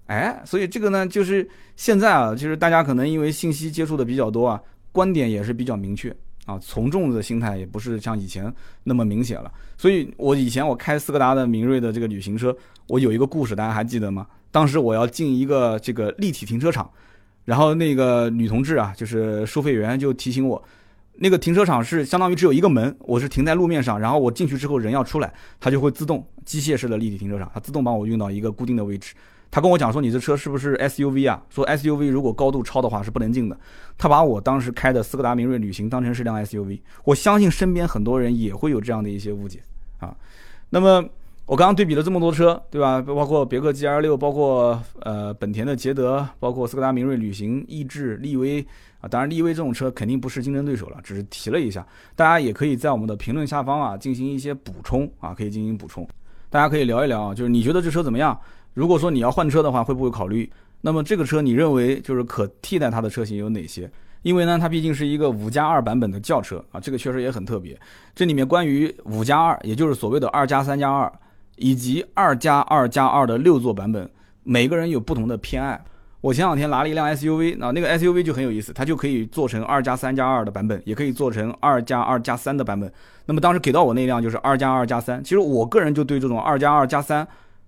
[0.06, 8.52] 哎，所以这个呢，就是现在啊，就是大家可能因为信息接触的比较多啊，观点也是比较明确啊，从众的心态也不是像以前
[8.84, 9.50] 那么明显了。
[9.78, 12.54] 所以我以前我开斯柯达的明锐的这个旅行车，
[12.88, 14.26] 我有一个故事，大家还记得吗？
[14.50, 16.90] 当时我要进一个这个立体停车场，
[17.46, 20.62] 然后那个女同志啊，就是收费员就提醒我。
[21.16, 29.14] 那个停车场是相当于只有一个门，我是停在路面上，然后我进去之后人要出来，它就会自动机械式的立体停车场，它自动帮我运到一个固定的位置。
[29.50, 31.42] 他跟我讲说你这车是不是 SUV 啊？
[31.50, 33.58] 说 SUV 如果高度超的话是不能进的。
[33.98, 39.60] 他把我当时开的斯柯达明锐旅行当成是辆 SUV，我相信身边很多人也会有这样的一些误解
[39.98, 40.16] 啊。
[40.70, 41.04] 那么
[41.44, 43.02] 我刚刚对比了这么多车，对吧？
[43.02, 48.66] 包括别克 GL 六，包括呃本田的捷德，包括斯柯达明锐旅行、逸致、力威。
[49.02, 51.86] 啊，当然，力威这种车肯定不是竞争对手了，只是提了一下。
[52.16, 56.08] 大家也可以在我们的评论下方啊进行一些补充啊，可以进行补充。
[56.48, 58.38] 大家可以聊一聊啊，就是你觉得这车怎么样？
[58.74, 60.50] 如果说你要换车的话，会不会考虑？
[60.80, 63.90] 那么这个车你认为就是可替代它的车型有哪些？
[64.22, 67.76] 因为呢，它毕竟是一个五加二版本的轿车啊，这个确实也很特别。
[68.14, 71.12] 这里面关于五加二，也就是所谓的二加三加二，
[71.56, 74.08] 以及二加二加二的六座版本，
[74.44, 75.84] 每个人有不同的偏爱。
[76.22, 82.90] 我前两天拿了一辆 SUV，那那个 SUV 就很有意思，它就可以做成二加三加二的版本，也可以做成二加二加三的版本。
[83.26, 85.22] 那么当时给到我那辆就是二加二加三。
[85.24, 87.26] 其实我个人就对这种二加二加三，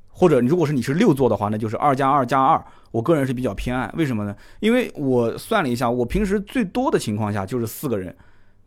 [0.08, 2.64] 或者如果是你是六座的话，那就是二加二加二。
[2.92, 4.32] 我个人是比较偏爱，为什么呢？
[4.60, 8.14] 因为我算了一下，我平时最多的情况下就是四个人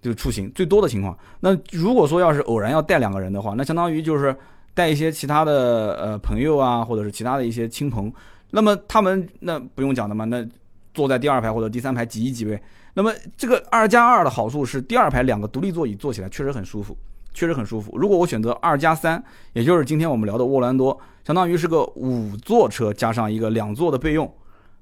[0.01, 1.17] 就出行最多的情况。
[1.39, 4.35] 那如果说要是偶然要带两个人的话，那相当于就是
[4.73, 8.11] 带一些其他的呃朋友啊，或者是其他的一些亲朋。
[8.51, 10.45] 那么他们那不用讲的嘛，那
[10.93, 12.61] 坐在第二排或者第三排挤一挤呗。
[12.93, 16.97] 那么这个二加二的好处是，第二排两个独立座椅坐起来确实很舒服，
[17.33, 17.95] 确实很舒服。
[17.97, 19.23] 如果我选择二加三，
[19.53, 24.33] 也就是今天我们聊的沃兰多，相当于是个五座车加上一个两座的备用，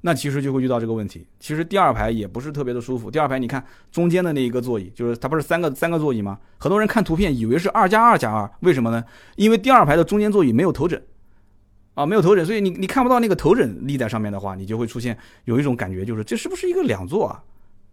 [0.01, 1.27] 那其实就会遇到这个问题。
[1.41, 3.11] 其实第二排也不是特别的舒服。
[3.11, 3.61] 第二排你看
[3.91, 6.39] 中间的那一个座椅，就是它不是三个三个座椅吗？
[6.57, 9.03] 很多人看图片以为是二加二加二，为什么呢？
[9.35, 11.01] 因为第二排的中间座椅没有头枕。
[11.95, 17.41] 啊，没有头枕，所以你你看不到那个头枕立在上面的话，你就会出现有一种感觉，就是这是不是一个两座啊？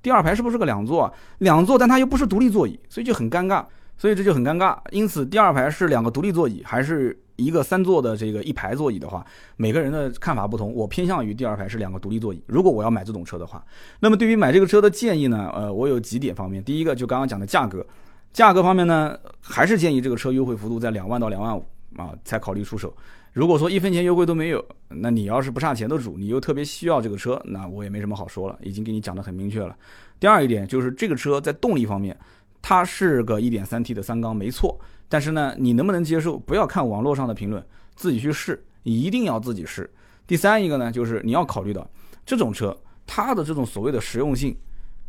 [0.03, 1.13] 第二排是不是个两座？
[1.39, 3.65] 两座，但它又不是独立座椅，所以就很尴尬，
[3.97, 4.77] 所以这就很尴尬。
[4.91, 9.25] 因此，第二排是两个独立座椅，还是一个三座的这个一排座椅的话，
[9.57, 10.75] 每个人的看法不同。
[10.75, 12.43] 我偏向于第二排是两个独立座椅。
[12.49, 13.65] 如果我要买这种车的话，
[14.01, 15.49] 那么对于买这个车的建议呢？
[15.55, 16.61] 呃，我有几点方面。
[16.65, 17.87] 第一个就刚刚讲的价格，
[18.33, 21.65] 价格方面呢，还是建议这个车优惠幅度在两万到两万五
[21.97, 22.93] 啊，才考虑出手。
[23.33, 29.75] 如果说一分钱优惠都没有，那你要是不差钱的主，你又特别需要这个车，那我也没什么好说了，已经给你讲得很明确了。
[30.21, 32.15] 第二一点就是这个车在动力方面，
[32.61, 34.79] 它是个 1.3T 的三缸，没错。
[35.09, 36.39] 但是呢，你能不能接受？
[36.39, 37.65] 不要看网络上的评论，
[37.95, 39.91] 自己去试，一定要自己试。
[40.27, 41.91] 第三一个呢，就是你要考虑到
[42.27, 44.55] 这种车它的这种所谓的实用性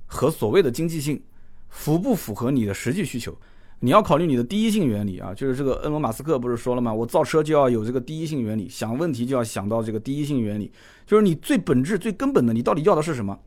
[0.06, 1.22] 和所谓的经济性，
[1.68, 3.38] 符不符合你的实际需求？
[3.84, 6.94] 你要考虑你的第一性原理啊，就是这个恩罗马斯克不是说了吗？
[6.94, 10.72] 我造车就要有这个第一性原理，想问题就要想到这个第一性原理，
[11.06, 13.38] 就是你最本质、最根本的，你到底要的是什么？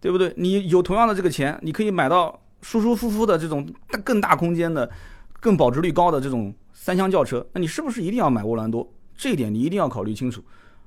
[0.00, 0.34] 对不对？
[0.36, 3.64] 你有同样的这个钱，你可以买到舒舒服服的这种
[4.02, 4.90] 更大空间的、
[5.38, 8.92] 更保值率高的这种三厢轿车，那你是不是一定要买沃兰多？
[9.16, 10.42] 这一点你一定要考虑清楚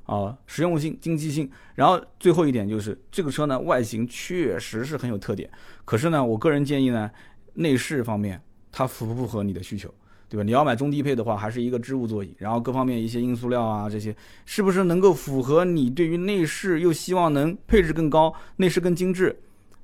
[0.06, 1.50] 啊，实用性、经济性。
[1.76, 5.50] 然后最后一点就是这个车呢，外形确实是很有特点，
[5.86, 7.10] 可是呢，我个人建议呢。
[7.54, 8.42] 内饰方面，
[8.72, 9.94] 它符不符合你的需求，
[10.28, 10.44] 对吧？
[10.44, 19.38] 你要买中低配的话，还是一个织物座椅，然后各方面一些硬塑料啊，这些是不是能够符合你对于内饰又希望能配置更高、内饰更精致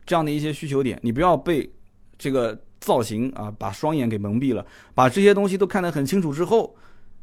[0.05, 0.99] 这样的一些需求点？
[1.03, 1.71] 你不要被
[2.17, 4.65] 这个造型啊把双眼给蒙蔽了，
[4.95, 6.75] 把这些东西都看得很清楚之后，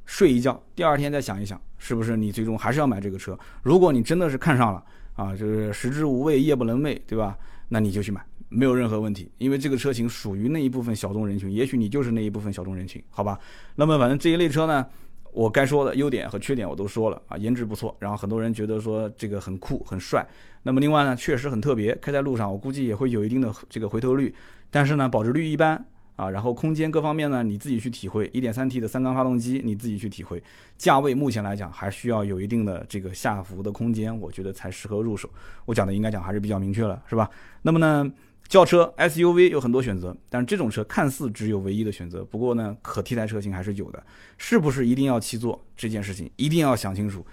[0.04, 3.36] 睡一觉，第二天再想一想，是不是你最终还是要买这个车？
[3.62, 4.84] 如果你真的是看上了
[5.16, 7.36] 啊，就是食之无味，夜不能寐，对吧？
[7.68, 8.24] 那你就去买。
[8.48, 13.38] 没有任何问题，因为这个车型属于那一部分小众人群，也许你就是那一部分小众人群，好吧？
[13.74, 14.86] 那么反正这一类车呢，
[15.32, 20.26] 我该说的优点和缺点我都说了啊，颜值不错，然后很多人觉得说这个很酷很帅，
[20.62, 24.32] 那么另外呢，确实很特别，开在路上我估计也会有一定的这个回头率，
[24.70, 25.84] 但是呢，保值率一般
[26.14, 30.42] 啊，然后空间各方面呢，你自己去体会，1.3T 的三缸发动机你自己去体会，
[30.78, 35.28] 价位目前来讲还需要有一定的这个下浮的空间，我觉得才适合入手。
[35.64, 37.28] 我讲的应该讲还是比较明确了，是吧？
[37.60, 38.10] 那么呢？
[38.48, 42.24] 轿车 SUV 有很多选择，但是这种车看似只有唯一的选择。
[42.24, 44.02] 不过呢，可替代车型还是有的。
[44.38, 47.26] 是不是一定要七座这件事情，一定要想清楚。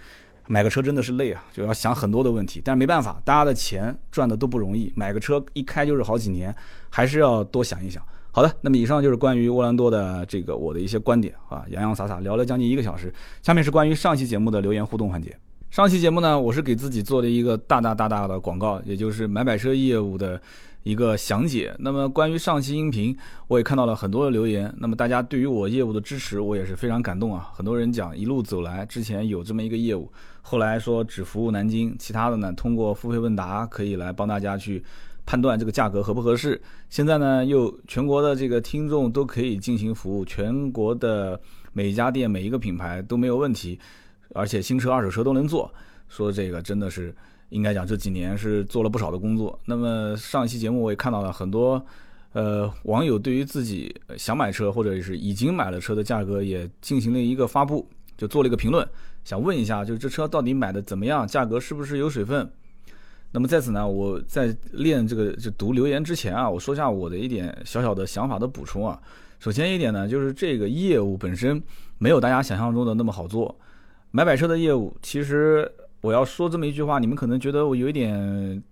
[0.46, 2.60] 买个车真的是累啊，就要想很多的问题。
[2.64, 6.54] 但是没办法，大家的钱赚的都不容易，买个车一开就是好几年，
[6.90, 8.02] 还是要多想一想。
[8.30, 13.14] 好的，那么以上就是关于沃兰多的这个我的一些观点啊，洋洋洒洒聊了将近一个小时。
[13.40, 15.34] 下面是关于上期节目的留言互动环节。
[15.70, 20.40] 上期节目呢，我是给自己做了一个大大大大的广告，也就是买买车业务的。
[20.84, 21.74] 一个详解。
[21.80, 23.16] 那么关于上期音频，
[23.48, 24.72] 我也看到了很多的留言。
[24.78, 27.50] 那么大家对于我业务的支持，我也是非常感动啊。
[27.52, 30.12] 很多人讲一路走来，之前有这么一个业务，
[30.42, 34.84] 后来说只服务南京，其他的呢通过付费问答可以来帮大家去
[35.26, 36.60] 判断这个价格合不合适。
[36.90, 41.40] 现在呢又全国的这个听众都可以进行服务，全国的
[41.72, 43.78] 每一家店每一个品牌都没有问题，
[44.34, 45.72] 而且新车二手车都能做。
[46.08, 47.14] 说这个真的是。
[47.54, 49.56] 应该讲这几年是做了不少的工作。
[49.64, 51.80] 那么上一期节目我也看到了很多，
[52.32, 57.88] 呃，网友对于自己想买车或者是已经买了车的价格也进行了一个发布，
[58.18, 58.84] 就做了一个评论，
[59.24, 62.50] 想问一下，就是这车到底买的怎么样，价格是不是有水分？
[63.30, 69.00] 那么在此呢，我在练这个就读留言之前啊，我说下我的一点小小的想法的补充啊。
[69.38, 71.62] 首先一点呢，就是这个业务本身
[71.98, 73.56] 没有大家想象中的那么好做，
[74.10, 75.70] 买买车的业务其实。
[76.04, 78.62] 我要说这么一句话，你们可能觉得我有一点，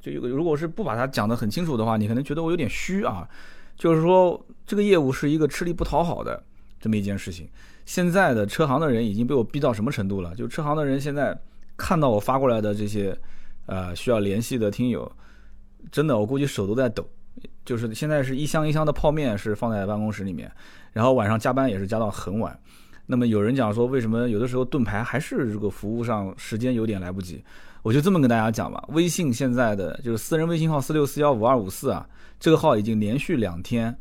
[0.00, 3.28] 就如果是不把它讲得很清楚的话，你可能觉得我有点虚啊。
[3.76, 6.42] 就是说，这个业务是一个吃力不讨好的
[6.80, 7.46] 这么一件事情。
[7.84, 10.34] 现在的车行的人已经被我逼到什么程度了？
[10.34, 11.38] 就车行的人现在
[11.76, 13.14] 看到我发过来的这些，
[13.66, 15.10] 呃，需要联系的听友，
[15.90, 17.06] 真的我估计手都在抖。
[17.66, 20.50] 就是现在是一箱一箱的泡面是放在办公室里面，
[20.94, 22.58] 然后晚上加班也是加到很晚。
[23.06, 27.42] 那么有人讲说，为什么有的时候盾牌还是这个服务上时间有点来不及？
[27.82, 28.82] 我就这么跟大家讲吧。
[28.90, 32.06] 微信现在的就是私人微信号四六四幺五二五四啊，
[32.38, 33.94] 这个号已经连续两天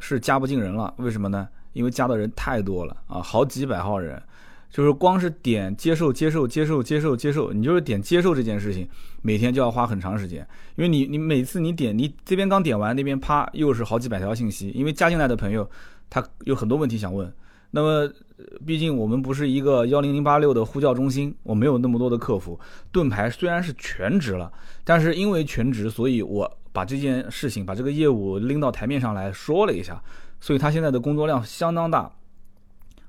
[0.00, 0.92] 是加不进人了。
[0.98, 1.48] 为什么呢？
[1.72, 4.20] 因为加的人太多了啊，好几百号人，
[4.68, 8.88] 就是光是点接受接受接受接受接受，你就是点接受这件事情，
[9.22, 10.44] 每天就要花很长时间。
[10.74, 15.70] 因为你你每次你点你这边刚点完，那边啪又是好几百条信息，因为加进来的朋友
[16.10, 17.32] 他有很多问题想问。
[17.70, 18.12] 那么，
[18.66, 22.58] 毕竟我们不是一个幺零零八六的呼叫中心，我没有那么多的客服。
[22.90, 24.52] 盾牌虽然是全职了，
[24.82, 30.02] 但是因为全职，所以我把这件事情、把这个业务拎到台面上来说了一下，
[30.40, 32.10] 所以他现在的工作量相当大。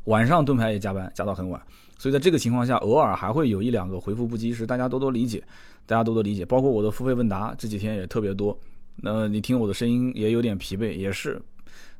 [0.05, 1.62] 晚上盾牌也加班，加到很晚，
[1.97, 5.43] 所以在这个情况下，偶尔还会有一两个回复不及时，大家多多理解，
[5.86, 6.43] 大家多多理解。
[6.43, 8.57] 包括我的付费问答这几天也特别多，
[8.95, 11.39] 那你听我的声音也有点疲惫，也是。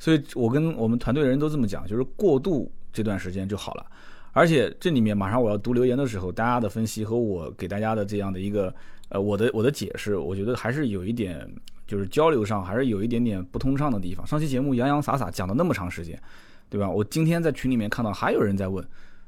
[0.02, 3.86] 所以我跟我们团队的人都这么讲，就是过渡这段时间就好了。
[4.32, 8.74] 而且这里面马上我要读留言的时候，大家的分析和我给大家的这样的一个
[9.10, 11.48] 呃我的我的解释，我觉得还是有一点
[11.86, 14.26] 就是交流上还是有一点点不通畅的地方。
[14.26, 16.20] 上期节目洋洋洒洒讲了那么长时间，
[16.68, 16.90] 对吧？
[16.90, 18.84] 我今天在群里面看到还有人在问，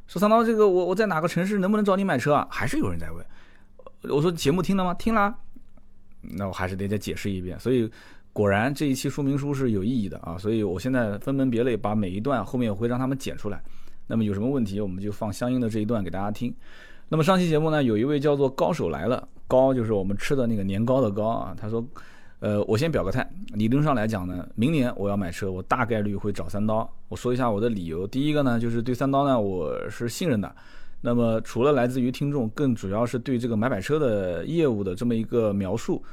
[0.08, 2.48] 说三刀这个我我在哪个城市能不能找你买车啊？
[2.50, 3.24] 还是有人在问。
[4.12, 4.92] 我说节目听了吗？
[4.96, 5.36] 听了。
[6.22, 7.60] 那我还是得再解释一遍。
[7.60, 7.88] 所以。
[8.34, 13.62] 果然这一期说明书是有意义的啊，所以我现在分门别类把每一段后面我会让他们剪出来。
[14.08, 16.54] 那么有什么问题，我们就放相应的这一段给大家听。
[17.08, 21.56] 那么上期节目呢，有一位叫做高手来了，高就是我们吃的那个年糕的糕啊。
[21.56, 21.86] 他说，
[22.40, 26.90] 呃，我先表个态，理论上来讲呢，明年我要买车，我大概率会找三刀。
[27.10, 30.54] 我说一下我的理由，第一个呢，就是对三刀呢我是信任的。
[31.02, 36.04] 那么除了来自于听众，更主要是对这个买买车的业务的这么一个描述。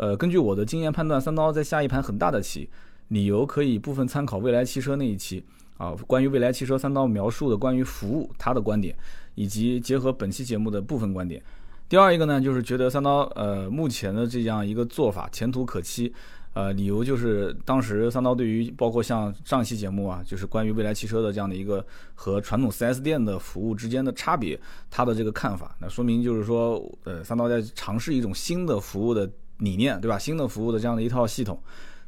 [0.00, 2.66] 呃，根据我的经验判断，三刀在下一盘很大的棋，
[3.08, 5.44] 理由可以部分参考未来汽车那一期
[5.76, 8.96] 啊，关于未来汽车三刀描述的关于服务他的观点，
[9.34, 11.42] 以及结合本期节目的部分观点。
[11.86, 16.10] 第二一个呢，就是觉得三刀呃目前的这样一个做法前途可期，
[16.54, 21.84] 呃，理由就是当时三刀对于包括像上期节目啊，就是关于未来汽车的这样的一个
[22.14, 29.28] 和传统 4S 店的服务之间的差别，他的这个看法，那说明就是说，呃，三刀在尝试一种新的服务的
[29.60, 30.18] 理念，对吧？
[30.18, 31.62] 新的服务的这样的一套系统，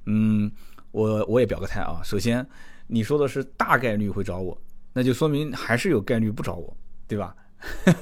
[0.07, 0.51] 嗯，
[0.91, 2.47] 我我也表个态啊，首先
[2.89, 4.57] 你说的是大概率会找我，
[4.93, 6.77] 那就说明还是有概率不找我，
[7.07, 7.35] 对吧？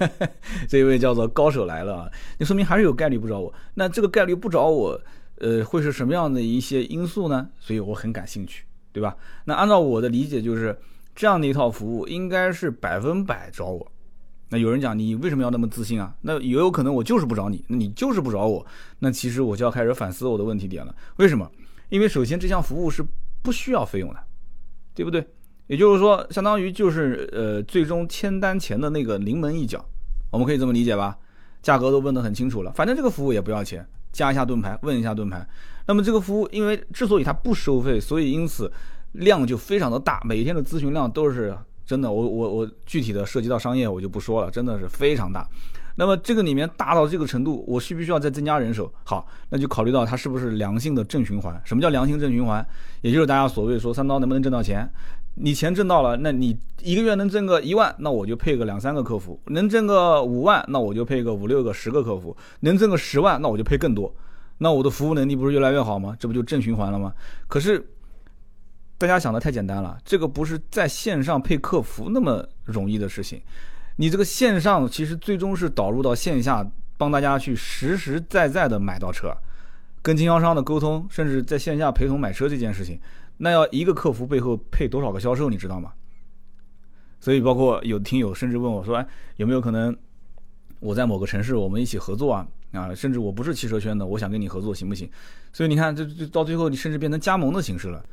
[0.66, 3.52] 这一位叫做高手来了啊，那说明还是有概率不找我。
[3.74, 4.98] 那这个概率不找我，
[5.36, 7.50] 呃，会是什么样的一些因素呢？
[7.58, 9.14] 所以我很感兴趣，对吧？
[9.44, 10.78] 那按照我的理解，就是
[11.14, 13.92] 这样的一套服务应该是百分百找我。
[14.50, 16.14] 那有人讲你为什么要那么自信啊？
[16.22, 18.66] 那也有可能我就是不找你，那你就是不找我，
[18.98, 20.94] 那其实我就要开始反思我的问题点了。
[21.16, 21.50] 为什么？
[21.88, 23.04] 因为首先这项服务是
[23.42, 24.20] 不需要费用的，
[24.94, 25.26] 对不对？
[25.66, 29.84] 也就是说，相当于就是呃，最终签单前的那个临门一脚，
[30.30, 31.16] 我们可以这么理解吧？
[31.62, 35.46] 价格都问得很清楚了，反正这个服务也不要钱，加一下盾牌，问一下盾牌。
[35.86, 38.72] 那么这个服务，因为之所以它不收费，所以因此
[39.12, 41.56] 量就非常的大，每天的咨询量都是
[41.90, 42.08] 真的。
[42.08, 45.44] 我我我具体的涉及到商业，我就不说了，真的是非常大。
[45.96, 48.88] 那么这个里面大到这个程度，我需不需要再增加人手？
[49.02, 51.60] 好，那就考虑到它是不是良性的正循环。
[51.64, 52.64] 什么叫良性正循环？
[53.02, 54.88] 也就是大家所谓说三刀能不能挣到钱？
[55.34, 64.14] 你钱挣到了，那你一个月能挣个一万，那我就配个两三个客服；能挣个五万，那我就配个五六个、十个客服；能挣个十万，那我就配更多。
[64.58, 66.16] 那我的服务能力不是越来越好吗？
[66.20, 67.12] 这不就正循环了吗？
[67.48, 67.84] 可是
[69.00, 73.40] 大家想的太简单了，这个不是在线上配客服那么容易的事情。
[73.96, 79.34] 你这个线上其实最终是导入到线下，帮大家去实实在在的买到车，
[80.02, 83.00] 跟经销商的沟通，甚至在线下陪同买车这件事情，
[83.38, 85.94] 那要一个客服背后配多少个销售，你知道吗？
[87.20, 89.96] 所以包括有听友甚至问我说，哎，有没有可能
[90.78, 92.46] 我在某个城市我们一起合作啊？
[92.72, 95.10] 啊，甚至我不是汽车圈的，我想跟你合作行不行？
[95.54, 98.04] 所以你看，这这到最后你甚至变成加盟的形式了。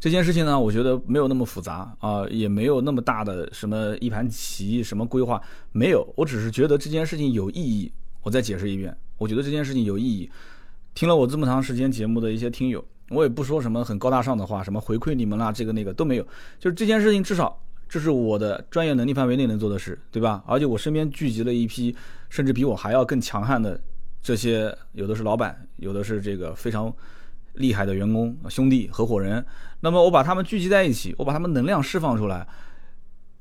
[0.00, 5.40] 这件事情呢，我觉得没有那么复杂啊，也没有那么大的什么一盘棋、什么规划，
[5.72, 6.06] 没有。
[6.14, 7.90] 我只是觉得这件事情有意义。
[8.22, 10.30] 我再解释一遍，我觉得这件事情有意义。
[10.94, 16.26] 听了我这么长时间节目的一些听友，我也不说什么很高大上的话，什么回馈你们啦，这个那个都没有。
[16.58, 20.42] 就是这件事情，至少这是我的专业能力范围内能做的事，对吧？
[20.46, 21.94] 而且我身边聚集了一批，
[22.28, 23.80] 甚至比我还要更强悍的
[24.22, 26.94] 这些，有的是老板，有的是这个非常。
[27.54, 29.44] 厉害的员工、兄弟、合伙人，
[29.80, 32.46] 那么我把他们聚集在一起，我把他们能量释放出来。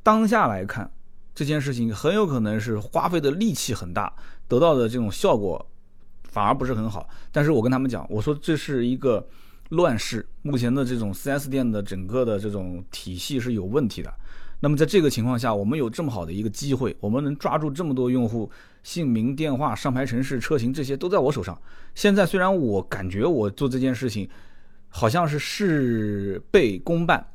[0.01, 0.91] 当下来看，
[1.33, 4.13] 这件事情很有可能是花费的力气很大，
[4.47, 5.65] 得到的这种效果
[6.23, 7.07] 反而不是很好。
[7.31, 9.25] 但是我跟他们讲，我说这是一个
[9.69, 14.13] 乱世，目前的这种 4S 店的整个的这种体系是有问题的。
[14.59, 18.49] 那么在这个情况下，我们有这么好的一个机会，我们能抓住这么多用户
[18.83, 21.59] 姓名、电话、上牌城市、车型，这些都在我手上。
[21.95, 24.29] 现在虽然我感觉我做这件事情
[24.89, 27.25] 好像是事倍功半，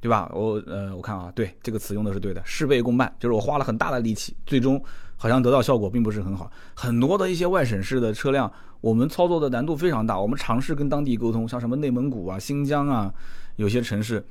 [0.00, 0.30] 对吧？
[0.34, 4.82] 我呃，我看啊，对这个词用的是对的，事倍功半，就是我花了很大的力气，最终
[5.16, 6.50] 好像得到效果并不是很好。
[6.74, 13.12] 很多的一些外省市的车辆，我们操作的难度非常大，我们尝试跟当地沟通，像什么内蒙古啊、新疆啊，
[13.56, 14.24] 有些城市。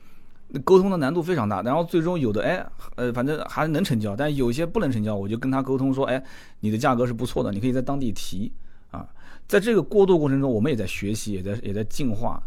[0.60, 6.24] 沟通的难度非常大，然后最终有的哎，呃，反正还能成交，但有些不能成交，我就跟他沟通说，哎，
[6.60, 8.52] 你的价格是不错的，你可以在当地提
[8.92, 9.08] 啊。
[9.48, 12.42] 在这个过渡过程中，我们也在学习，也在也在进化。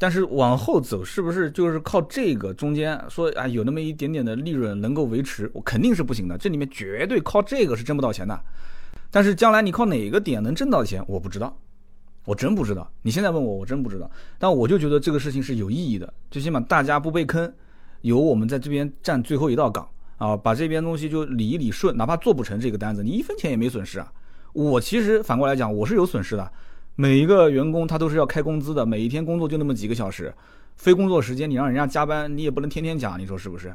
[0.00, 5.50] 但是往后走，是不是就是靠这个中间说啊，有那么一点点的利润能够维持？
[5.54, 8.40] 我肯定是不行的，这里面绝对靠这个是挣不到钱的。
[9.10, 11.56] 但是将来你靠哪个点能挣到钱，我不知道。
[12.28, 14.10] 我真不知道，你现在问我，我真不知道。
[14.38, 17.50] 但我就觉得这个事情是有意义的，最起码大家不被坑，
[18.02, 24.12] 有我们在这边站最后一道岗啊，把这边东西就理一理顺，哪怕做不成这个单子，你一分钱也没损失啊。
[24.52, 26.52] 我其实反过来讲，我是有损失的。
[26.96, 30.30] 每一个员工他都是要开工资的，每一天工作就那么几个小时，
[30.76, 33.74] 非工作时间你让人家加班，你也不能天天讲，你说是不是？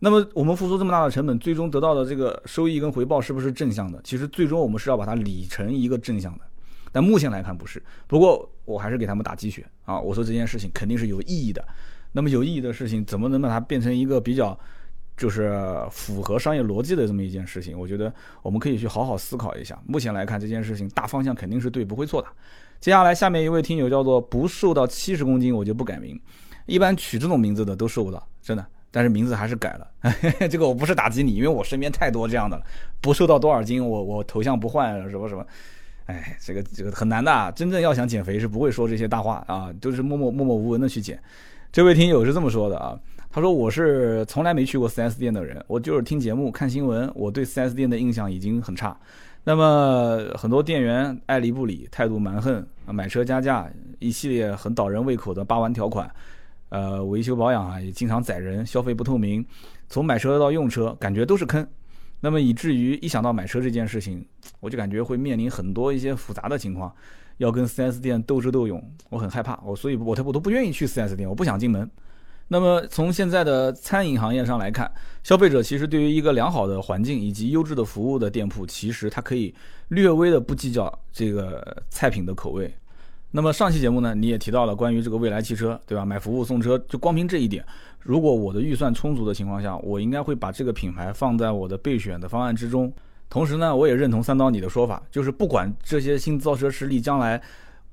[0.00, 4.00] 那么我们付出这么大的成本，最终得到的这个收益跟回报是不是正向的？
[4.02, 6.40] 其实最终我们是要把它理成一个正向的。
[6.92, 9.98] 但目前来看不是，不过我还是给他们打鸡血啊！
[9.98, 11.66] 我说这件事情肯定是有意义的。
[12.12, 14.56] 那么有意义的事情，怎么能把它变成一个比较，
[15.16, 15.58] 就是
[15.90, 17.78] 符合商业逻辑的这么一件事情？
[17.78, 18.12] 我觉得
[18.42, 19.80] 我们可以去好好思考一下。
[19.86, 22.28] 目前来看，这件事情大方向肯定是对，不会错的。
[22.78, 26.20] 接下来下面一位听友叫做不瘦到七十公斤我就不改名，
[26.66, 28.66] 一般取这种名字的都瘦不到，真的。
[28.90, 29.90] 但是名字还是改了，
[30.50, 32.64] 这个我不是打击你，因为我身边太多这样的了，
[33.00, 35.46] 不瘦到多少斤我我头像不换什么什么，
[36.06, 41.20] 哎，这个这个很难的，啊真正要想减肥是不会说这些大话啊，都是默默默默无闻的去减。
[41.70, 42.98] 这位听友是这么说的啊，
[43.30, 48.96] 他说我是从来没去过 4S 店的人，我就是听节目看新闻，我对 4S 店的印象已经很差。
[49.44, 56.08] 那么很多店员爱理不理，态度蛮横，买车加价，一系列很倒人胃口的八弯条款。
[56.68, 59.44] 呃，维修保养啊，也经常宰人，消费不透明，
[59.88, 61.66] 从买车到用车，感觉都是坑。
[62.24, 64.24] 那么以至于一想到买车这件事情，
[64.60, 66.94] 我就感觉会面临很多一些复杂的情况，
[67.38, 69.60] 要跟 4S 店斗智斗勇，我很害怕。
[69.64, 71.90] 我所以，我我都不愿意去 4S 店，我不想进门。
[72.46, 74.88] 那么从现在的餐饮行业上来看，
[75.24, 79.52] 消费者其实对于一个良好的环境以及优质的服务的店铺，其实它可以
[79.88, 82.72] 略微的不计较这个菜品的口味。
[83.34, 86.04] 那么上期节目呢，你也提到了关于这个蔚来汽车，对吧？
[86.04, 87.64] 买服务送车，就光凭这一点，
[87.98, 92.92] 如果我的预算充足的情况下，我应该会把这个品牌放在我的备选的方案之中。
[93.30, 97.40] 同时呢，我也认同三刀你的说法，就是不管这些新造车势力将来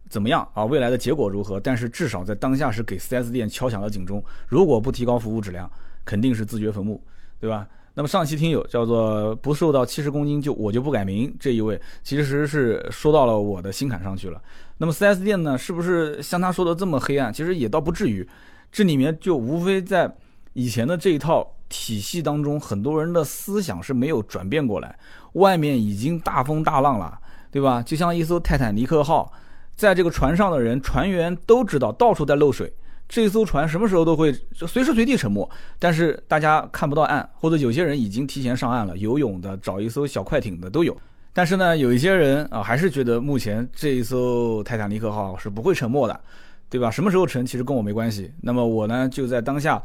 [0.09, 4.21] 怎么样啊，未来的结果如何，但是至少在当下是给 4S 店敲响了警钟。
[4.45, 5.71] 如果不提高服务质量，
[6.03, 7.01] 肯定是自掘坟墓，
[7.39, 7.65] 对吧？
[7.93, 14.41] 那么上期听友叫做不瘦到七十公斤就我就不改名这一位，其实是说到了我的心坎上去了。
[14.79, 17.31] 那么 4S 店呢，是不是像他说的这么黑暗？
[17.31, 18.27] 其实也倒不至于，
[18.71, 20.09] 这里面就无非在
[20.53, 24.97] 以前的这一套体系当中，很多人的思想是没有转变过来。
[25.33, 27.19] 外面已经大风大浪了，
[27.51, 27.83] 对吧？
[27.83, 29.31] 就像一艘泰坦尼克号，
[29.75, 32.73] 在这个船上的人，船员都知道到处在漏水，
[33.07, 40.97] 这艘船什么时候都会随时随地沉没，但是大家看不到岸，或者有些人已经提前上岸了，游泳的、找一艘小快艇的都有。
[41.31, 46.19] 但是呢，有一些人啊，还是觉得目前这一艘泰坦尼克号是不会沉没的，
[46.69, 46.89] 对吧？
[46.91, 48.31] 什么时候沉，其实跟我没关系。
[48.41, 49.81] 那么我呢，就在当下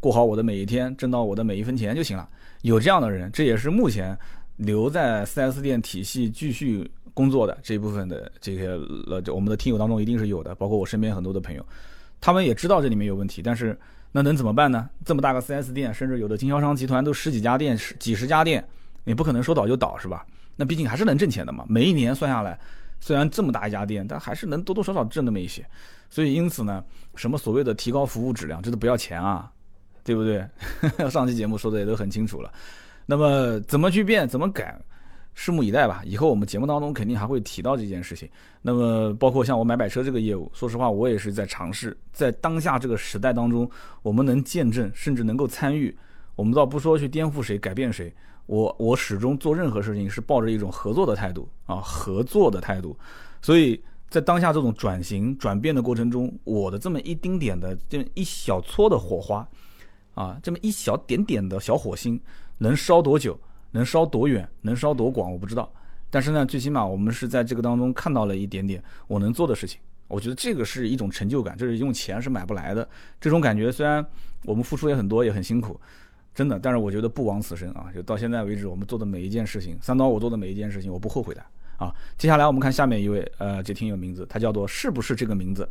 [0.00, 2.28] 过好我的每一天，挣到我的每一分钱就行了。
[2.62, 4.18] 有这样的人，这也是目前
[4.56, 8.70] 留在 4S 店体系继续工作的这一部分的这些
[9.06, 11.64] 呃，我们的听友当中一定是有的，包括我身边很多的朋友，
[12.20, 13.78] 他们也知道这里面有问题，但是
[14.10, 14.88] 那能怎么办呢？
[15.04, 18.66] 这么大个 4S 店，甚至有的经销商集团都十几家店、十几十家店，
[19.04, 20.26] 你不可能说倒就倒，是吧？
[20.56, 22.58] 那毕竟还是能挣钱的嘛，每一年算下来，
[22.98, 25.64] 虽然这么大一家店，但还是能多多少少挣那么一些。
[26.08, 26.82] 所以因此呢，
[27.14, 29.50] 什么所谓的提高服务质量，这都不要钱啊，
[30.02, 30.46] 对不对？
[31.10, 32.50] 上期节目说的也都很清楚了。
[33.04, 34.76] 那么怎么去变，怎么改，
[35.36, 36.00] 拭目以待吧。
[36.04, 38.28] 以后我们节目当中肯定还会提到这件事情。
[38.62, 43.68] 那么包括像我买买车这个业务，说实话我也是在尝试，在当下这个时代当中，
[44.02, 45.96] 我们能见证，甚至能够参与，
[46.34, 48.14] 我们倒不说去颠覆谁，改变谁。
[48.46, 52.96] 我我始终做任何事情是抱着一种合作的态度啊，合作的态度，
[53.42, 59.46] 所以在当下这种转型转变的过程中，我的这么一丁点的这一小撮的火花，
[60.14, 62.20] 啊，这么一小点点的小火星，
[62.58, 63.38] 能烧多久，
[63.72, 65.70] 能烧多远，能烧多广，我不知道。
[66.08, 72.88] 但是呢，最起码我们是在这个当中看到了一点点我能做的事情，我觉得这个是一种成就感，这是用钱是买不来的。
[73.20, 74.06] 这种感觉虽然
[74.44, 75.78] 我们付出也很多，也很辛苦。
[76.36, 77.86] 真的，但是我觉得不枉此生啊！
[77.94, 81.42] 就到现在为止，我们做的每一件事情，三刀我做的每一件事情，我不后悔的
[81.78, 81.90] 啊！
[82.18, 85.66] 接下来我们看下面一位，呃，这挺有名字，他叫做是不是这个名字？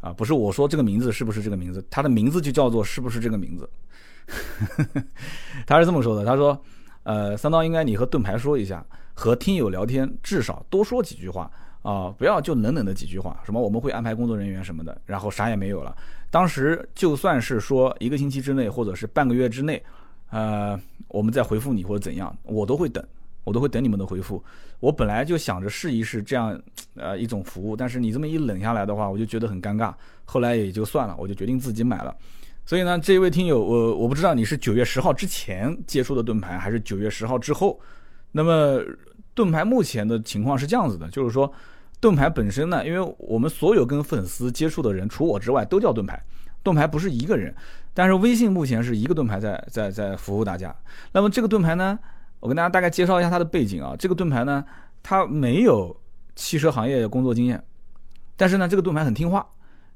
[0.00, 3.68] 啊，不是我说这个名字是不是这个名字，他的名字就叫做是不是这个名字？
[5.66, 6.58] 他是这么说的，他说，
[7.02, 11.50] 呃，三刀应该你和盾牌说一下，和听友聊天至少多说几句话
[11.82, 15.94] 啊，不要就冷冷的几句话，什么我们会安排工作人员什么的，然后啥也没有了。
[16.30, 19.82] 当时就算是说一个星期之内，或者是半个月之内。
[20.30, 23.04] 呃，我们再回复你或者怎样，我都会等，
[23.44, 24.42] 我都会等你们的回复。
[24.80, 26.60] 我本来就想着试一试这样，
[26.96, 29.94] 呃，一种服务，但是你这么一冷下来的话，我就觉得很尴尬。
[30.24, 32.14] 后来也就算了，我就决定自己买了。
[32.64, 37.78] 所以呢，这一位听友，我我不知道你是九月十号之前接触的盾牌，还是九月十号之后。
[38.32, 38.82] 那么
[39.34, 41.50] 盾牌目前的情况是这样子的，就是说
[42.00, 46.20] 盾牌本身呢，因为我们所有跟粉丝接触的人，除我之外都叫盾牌。
[46.66, 47.54] 盾牌不是一个人，
[47.94, 50.74] 但是微信目前是一个盾牌在在在服务大家。
[51.12, 51.96] 那么这个盾牌呢，
[52.40, 53.94] 我跟大家大概介绍一下它的背景啊。
[53.96, 54.64] 这个盾牌呢，
[55.00, 55.96] 它没有
[56.34, 57.62] 汽车行业工作经验，
[58.36, 59.46] 但是呢，这个盾牌很听话，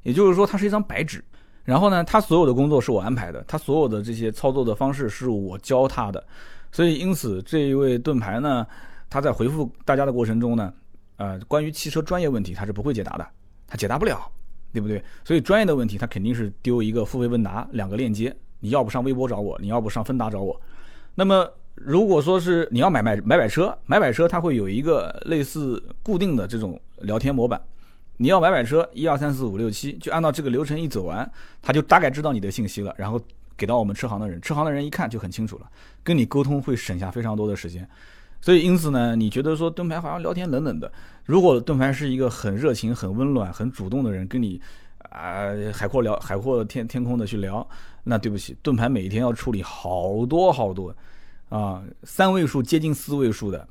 [0.04, 1.24] 也就是说它是一张白纸。
[1.64, 6.24] 然后呢，它所有的工作是我安排的，它所有的这些操作的方式是我教他的。
[6.70, 8.64] 所以因此这一位盾牌呢，
[9.08, 10.72] 他在回复大家的过程中呢，
[11.16, 13.26] 呃，关于汽车专业问题他是不会解答的，
[13.66, 14.30] 他解答不了。
[14.72, 15.02] 对不对？
[15.24, 20.60] 所以专业的问题，他肯定是丢一个付费问答两个链接，你要不上微博找我，你要不上芬达找我。
[21.14, 27.60] 那么如果说是你要买买买买车，买买车它会有一个类似固定的这种聊天模板，
[28.18, 31.30] 你要买买车，一二三四五六七，就按照这个流程一走完，
[31.62, 33.20] 他就大概知道你的信息了，然后
[33.56, 35.68] 给到我们车行的人，车行的人一看就很清楚了，
[36.02, 37.88] 跟你沟通会省下非常多的时间。
[38.42, 40.90] 所以因此呢，你觉得说盾牌好像聊天冷冷的，
[41.30, 44.60] 如果盾牌是一个很热情、很温暖、很主动的人，跟你
[44.98, 47.64] 啊海阔聊海阔天天空的去聊，
[48.02, 50.92] 那对不起，盾牌每一天要处理好多好多
[51.48, 53.64] 啊三位数接近四位数的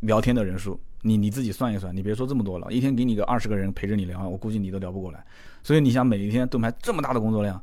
[0.00, 0.80] 聊天的人数。
[1.02, 5.22] 你你自己算一算，你别说这么多了，一天给你个二十个人陪着你聊，我估计你都聊不过来。
[5.62, 7.62] 所以你想每一天盾牌这么大的工作量，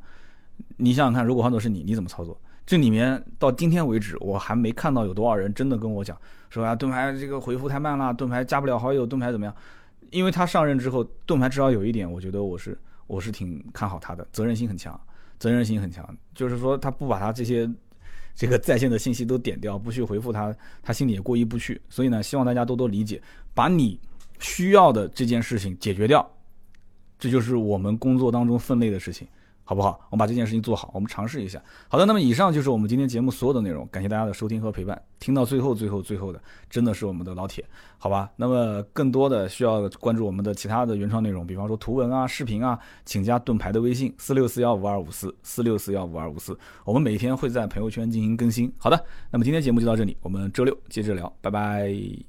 [0.76, 2.40] 你想想看，如果换作是你，你怎么操作？
[2.68, 6.16] 这里面到今天为止，我还没看到有多少人真的跟我讲
[6.50, 9.56] 说啊，盾牌这个回复太慢了，盾牌加不了好友，盾牌怎么样？
[10.12, 12.78] 因为他上任之后，盾牌至少有一点，我觉得我是
[13.08, 15.00] 我是挺看好他的，责任心很强，
[15.40, 17.68] 责任心很强，就是说他不把他这些。
[18.40, 21.82] 这个在线的信息都点掉，不去回复他，他心里也过意不去。
[21.90, 23.20] 所以呢，希望大家多多理解，
[23.52, 24.00] 把你
[24.38, 26.24] 需要的这件事情解决掉，
[27.18, 29.28] 这就是我们工作当中分内的事情。
[29.70, 30.00] 好不好？
[30.10, 31.62] 我们把这件事情做好，我们尝试一下。
[31.90, 35.00] 好的，那么以上就是我们今天节目所有的内容，感谢大家的收听和陪伴。
[35.20, 37.66] 听到最后、最后、最后的，真的是我们的老铁，
[37.98, 38.32] 好吧？
[38.38, 48.72] 那么更多的需要关注我们的其他的原创内容，比方说图文啊、视频啊，请加盾牌的微信四六四幺五二五四四六四幺五二五四，我们每天会在朋友圈进行更新。
[48.78, 52.28] 好的，那么今天节目就到这里，我们周六接着聊，拜拜。